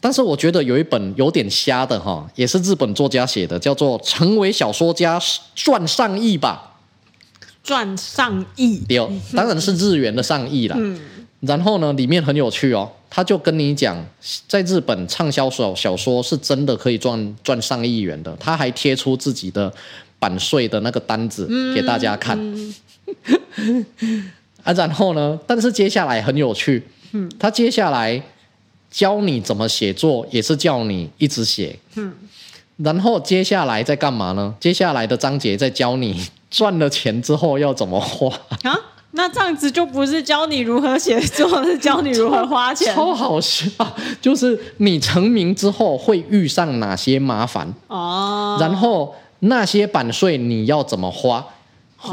[0.03, 5.21] 但是我觉得有一本有点瞎的哈，也是日本作家写的，叫做《成为小说家
[5.55, 6.73] 赚上亿吧》，
[7.63, 8.97] 赚上亿，对，
[9.37, 10.77] 当然是日元的上亿啦。
[10.79, 10.99] 嗯，
[11.41, 14.03] 然后呢，里面很有趣哦，他就跟你讲，
[14.49, 19.71] 在日本畅销小小说是真的可以赚赚上亿元的，他还贴出自己的
[20.19, 22.39] 版税的那个单子给大家看。
[23.57, 23.85] 嗯、
[24.65, 26.83] 啊，然后呢，但是接下来很有趣，
[27.13, 28.23] 嗯，他接下来。
[28.91, 31.79] 教你怎么写作，也是叫你一直写。
[31.95, 32.13] 嗯，
[32.79, 34.53] 然后接下来在干嘛呢？
[34.59, 38.29] 接下来的章节在教你赚了钱之后要怎么花
[38.65, 38.77] 啊？
[39.13, 42.95] 那这样子就不是教你如何写作，是教你如何花钱。
[42.95, 43.71] 超好笑，
[44.21, 51.45] 就是你成名之后会遇上哪些麻烦哦，然后那些版税你要怎么花，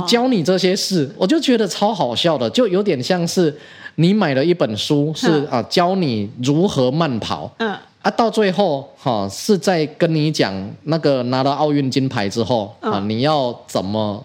[0.07, 3.57] 教你这些事，我就觉得超好笑的，就有点像是。
[3.99, 7.51] 你买了一本书，是啊，教你如何慢跑。
[7.57, 14.23] 嗯，啊，到最后哈，是在跟你讲那个拿了奥运金牌之后啊，你要怎么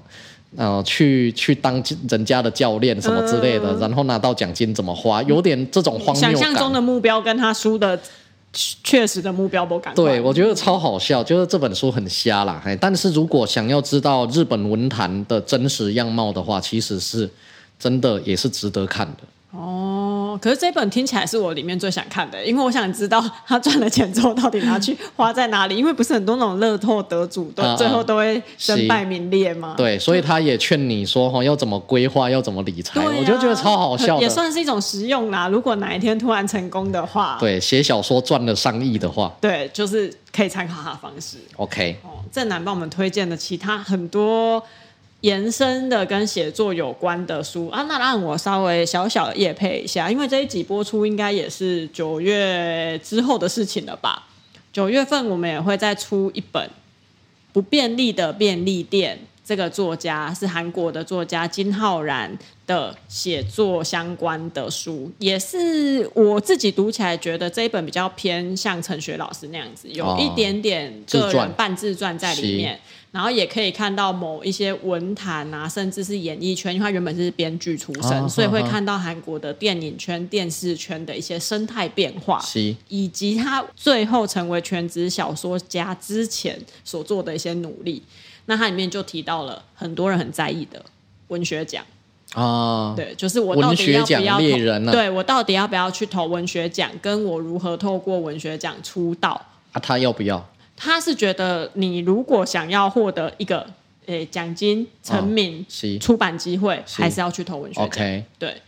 [0.57, 6.37] 呃去去当人家的教练什么之类的，然后拿到奖金怎么花，有点这种荒谬感。
[6.37, 7.99] 想象中的目标跟他书的
[8.53, 9.95] 确实的目标不感。
[9.95, 12.63] 对，我觉得超好笑，就是这本书很瞎啦。
[12.79, 17.27] 但是如果想要知道日本文坛的真实样貌的话，其实是
[17.79, 19.23] 真的也是值得看的。
[19.55, 25.77] 哦，可是这本听起来是我里面最想看的，因为我想知道 他赚了钱之后到底拿去花在哪里。
[25.77, 29.75] 因为不是很多那种乐透得主都最后都会身败名裂嘛。
[29.77, 32.99] 对，所以他也劝你说哈，要怎么规划，要怎么理财。
[33.05, 35.49] 我就觉得超好笑，也算是一种实用啦。
[35.49, 41.37] 如果哪一天突然成功的话，对，写小说赚了上亿的话，对，就是可以参考他的方式。
[41.57, 44.63] OK，哦，正南帮我们推荐的其他很多。
[45.23, 54.29] 延伸的跟写作有关的书啊，那让我稍微小小的业配一下，因为这一集播出应该也是九月之后的事情了吧？
[54.73, 56.71] 九月份我们也会再出一本
[57.53, 59.19] 不便利的便利店。
[59.45, 72.81] 这个作家是韩国的作家金浩然的写作相关的书，也是我自己读起来觉得这一本比较偏向陈雪老师那样子，有一点点个人半自传在里面，
[73.13, 82.43] 然后也可以看到某一些文坛啊，甚至是演艺圈，因为他原本是编剧出身，所以会看到韩国的电影圈、电视圈的一些生态变化，
[82.89, 88.03] 以及他最后成为全职小说家之前所做的一些努力。
[88.47, 90.85] 那它里面就提到了很多人很在意的
[91.29, 91.85] 文学奖
[92.33, 94.57] 啊，对，就是我到底要不要投？
[94.57, 96.91] 人啊、对我到底要不要去投文学奖？
[97.03, 99.41] 跟我如何透过文学奖出道？
[99.73, 100.49] 啊，他要不要？
[100.77, 103.67] 他是觉得你如果想要获得一个
[104.07, 107.89] 诶奖金、成名、哦、出版机会，还是要去投文学奖。
[107.89, 108.61] Okay、对，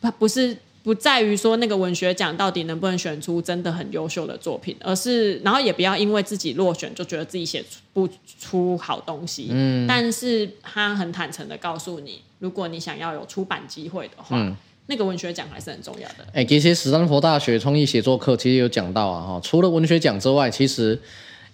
[0.00, 0.56] 他不是。
[0.84, 8.06] 不在于说那个文学奖到底能不能选出真的很优秀的作品，而是然后也不要因为自己落选就觉得自己写不
[8.38, 9.48] 出好东西。
[9.50, 14.54] 嗯，但是他很坦诚的告诉你，如果你想要有出版机会的话，嗯，
[14.88, 16.16] 那个文学奖还是很重要的。
[16.34, 21.00] 哎，其实史丹佛大学创意写作课其实有讲到啊，哈，除了文学奖之外，其实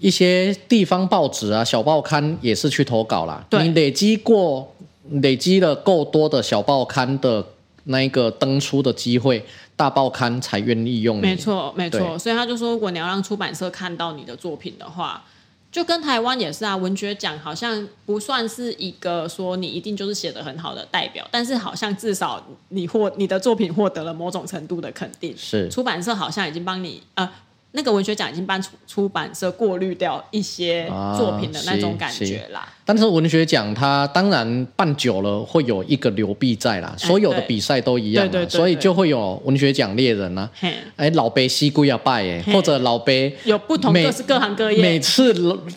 [0.00, 3.46] 一些地方报纸啊、小报刊也是去投稿啦。
[3.48, 4.74] 对，你累积过
[5.22, 7.46] 累积了够多的小报刊的。
[7.84, 9.42] 那一个登出的机会，
[9.74, 11.18] 大报刊才愿意用。
[11.18, 12.16] 没错，没错。
[12.16, 15.24] 所以他就说，如果你要让出版社看到你的作品的话，
[15.72, 25.34] 就跟台湾也是啊，文学奖好像不算是一个说你一定就是写的很好的代表，但是好像至少你获你的作品获得了某种程度的肯定。
[25.36, 27.28] 是，出版社好像已经帮你呃。
[27.72, 32.60] 那个文学奖已经帮出出版社过滤掉一些作品的那种感觉啦。
[32.60, 40.50] 啊、但是文学奖它当然办久了会有一个流弊在啦，所有的比赛都一样，对对，所以就会有文学奖猎人啊。
[40.96, 44.82] 哎，老杯西归要拜哎，或者老杯有不同各式各行各业。
[44.82, 45.32] 每次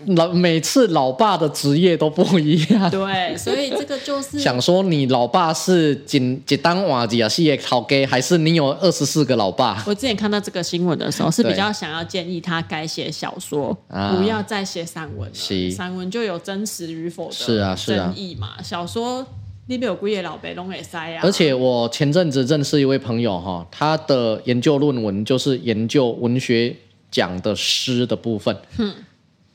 [0.07, 2.89] 老每次老爸的职业都不一样。
[2.89, 9.83] 对，所以这个就是 想说你老爸是仅仅当瓦吉啊，事业好给，还是你有二十四个老爸？
[9.85, 11.71] 我之前看到这个新闻的时候是比较。
[11.73, 15.71] 想要建议他改写小说，啊、不要再写散文了。
[15.71, 18.47] 散文就有真实与否的争议嘛。
[18.47, 19.25] 啊啊、小说
[19.67, 21.21] 那边有归业老白拢会塞啊。
[21.23, 26.75] 而且我前阵子认识一位朋友哈，他的研究论文就是研究文学
[27.11, 28.55] 奖的诗的部分。
[28.77, 28.93] 嗯、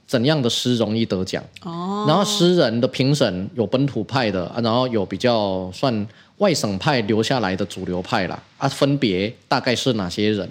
[0.06, 1.42] 怎样的诗容易得奖？
[1.62, 6.06] 哦，然后诗人的评审有本土派的，然后有比较算。
[6.38, 10.48] 外省派留下来的主流派啦，啊，分别大概是哪些人？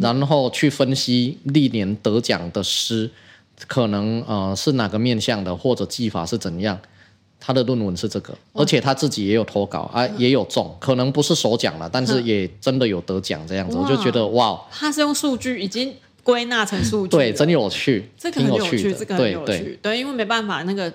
[0.00, 3.10] 然后去分析历年得奖的诗，
[3.66, 6.78] 可能呃是哪个面向的，或者技法是怎样？
[7.38, 20.92] 他的论文是这个，而且他自己也有投稿啊，也有中，可能不是首奖了，但是也真的有得奖这样子，我就觉得哇，他是用数据已经归纳成数据，对，真有趣，这个很有趣，这个很有趣，对，因为没办法那个。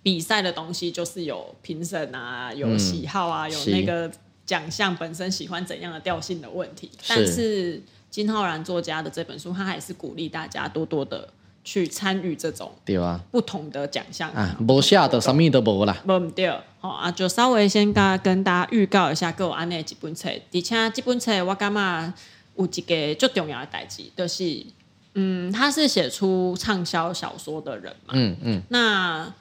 [0.00, 4.10] 比赛的东西就是有评审啊，有喜好啊，嗯、有那个
[4.46, 6.88] 奖项本身喜欢怎样的调性的问题。
[7.02, 11.28] 是，但是金浩然作家的这本书，他还是鼓励大家多多的
[11.64, 13.20] 去参与这种对吧？
[13.30, 16.48] 不同的奖项啊，无下的什么都无啦，无对。
[16.80, 20.28] 好啊，就稍微先跟跟大家预告一下，各有安内几本册。
[20.28, 22.12] 而且这本册我感觉
[22.56, 24.64] 有一个最重要的代志，就是
[25.14, 29.32] 嗯，他是写出畅销小说的人嘛，嗯嗯，那。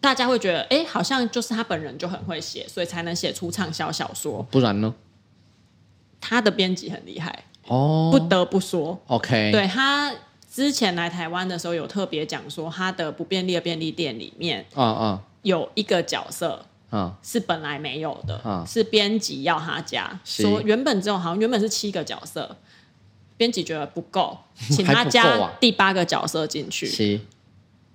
[0.00, 4.46] 大家会觉得，哎，好像就是他本人就很会写，所以才能写出畅销小说。
[4.50, 4.94] 不然呢？
[6.20, 9.00] 他的编辑很厉害哦，不得不说。
[9.06, 10.12] OK，对，他
[10.54, 17.16] 之前来台湾的时候有特别讲说，他的不便利的便利店里面，啊啊，有一个角色啊。
[17.24, 22.56] 是本来没有的，啊，是编辑要他加，说原本只有好像原本是七个角色，
[23.36, 24.38] 编辑觉得不够，
[24.70, 27.20] 请 他加第八个角色进去。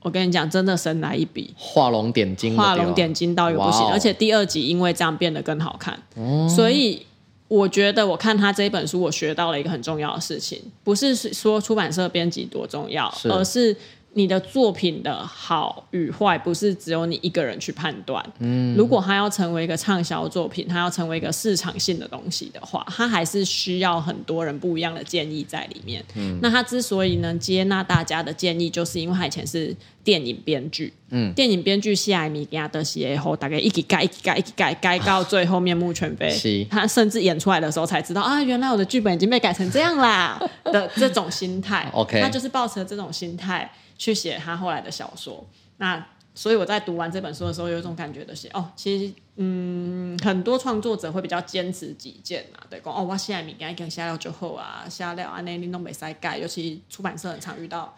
[0.01, 7.05] 我跟你讲，真的神来一笔，画龙点睛，画龙点睛到又不行而且第二集因为这样变得更好看，嗯、所以
[7.49, 13.75] 我觉得我看他这一本书，我学到了一个很重要的事情，不是说出版社编辑多重要，是而是。
[14.13, 18.25] 你的作品的好与坏，不是只有你一个人去判断。
[18.39, 26.03] 嗯，如果他要成为一个畅销作品，他要成为一个市场性的东西的话，他还是需要很多人不一样的建议在里面。
[26.15, 29.73] 嗯，那他之所以能接纳大家的建议，就是因为他以前是
[30.09, 30.93] 电影编剧。
[31.09, 36.29] 嗯，电影编剧西艾米亚的写后，大概一直改，一直改，一直改，改到最后面目全非。
[36.29, 41.89] 是，他甚至演出来的时候才知道啊，原来我的剧本已经被改成这样啦的这种心态。
[41.93, 43.71] OK，他就是抱持了这种心态。
[43.99, 45.45] 去写他后来的小说，
[45.75, 46.01] 那
[46.33, 57.93] 所以我在读完这本书的时候，有一种感觉的是，哦，其实，嗯，很多创作者会比较坚持己见嘛，对，讲哦，我现在物件已经写了就好啊，下料啊，那你都没塞改，尤其出版社很常遇到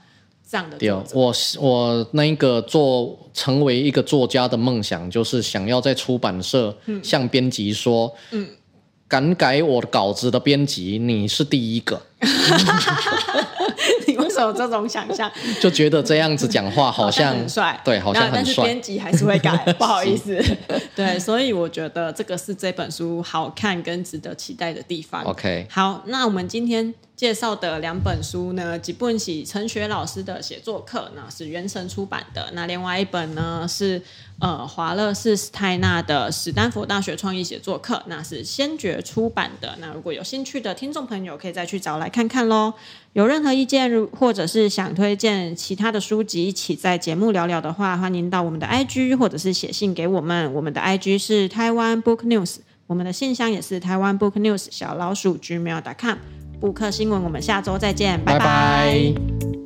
[0.51, 1.59] 这样的作者。
[1.61, 8.45] 我我那个做成为一个作家的梦想，就是想要在出版社向编辑说，嗯，
[9.07, 12.01] 敢改我的稿子的编辑，你是第一个。
[14.07, 15.31] 你为什么有这种想象？
[15.59, 18.35] 就觉得这样子讲话好像，很帅，对，好像很帅。
[18.35, 20.41] 但是编辑还是会改， 不好意思。
[20.95, 25.23] 对，所以我觉得这个是这本书好看跟值得期待的地方。
[25.23, 34.01] OK，好，那我们今天介绍的两本书呢，一本是陈雪老师的写作课，那是原神出版的；那另外一本呢是
[34.39, 39.75] 呃华勒士史泰纳的史丹佛大学创意写作课，那是先觉出版的。
[39.79, 42.73] 那如果有兴趣的听众朋友，可以再去找来看看喽。
[43.13, 50.53] 有任何意见，或者是想推荐其他的书籍一起在节目聊聊的话，欢迎到我们的 IG 或者是写信给我们。
[50.53, 52.57] 我们的 IG 是台湾 Book News，
[52.87, 56.17] 我们的信箱也是台湾 Book News 小老鼠 gmail.com。
[56.61, 58.45] 布克新闻，我们下周再见，拜拜。
[58.45, 59.60] 拜拜。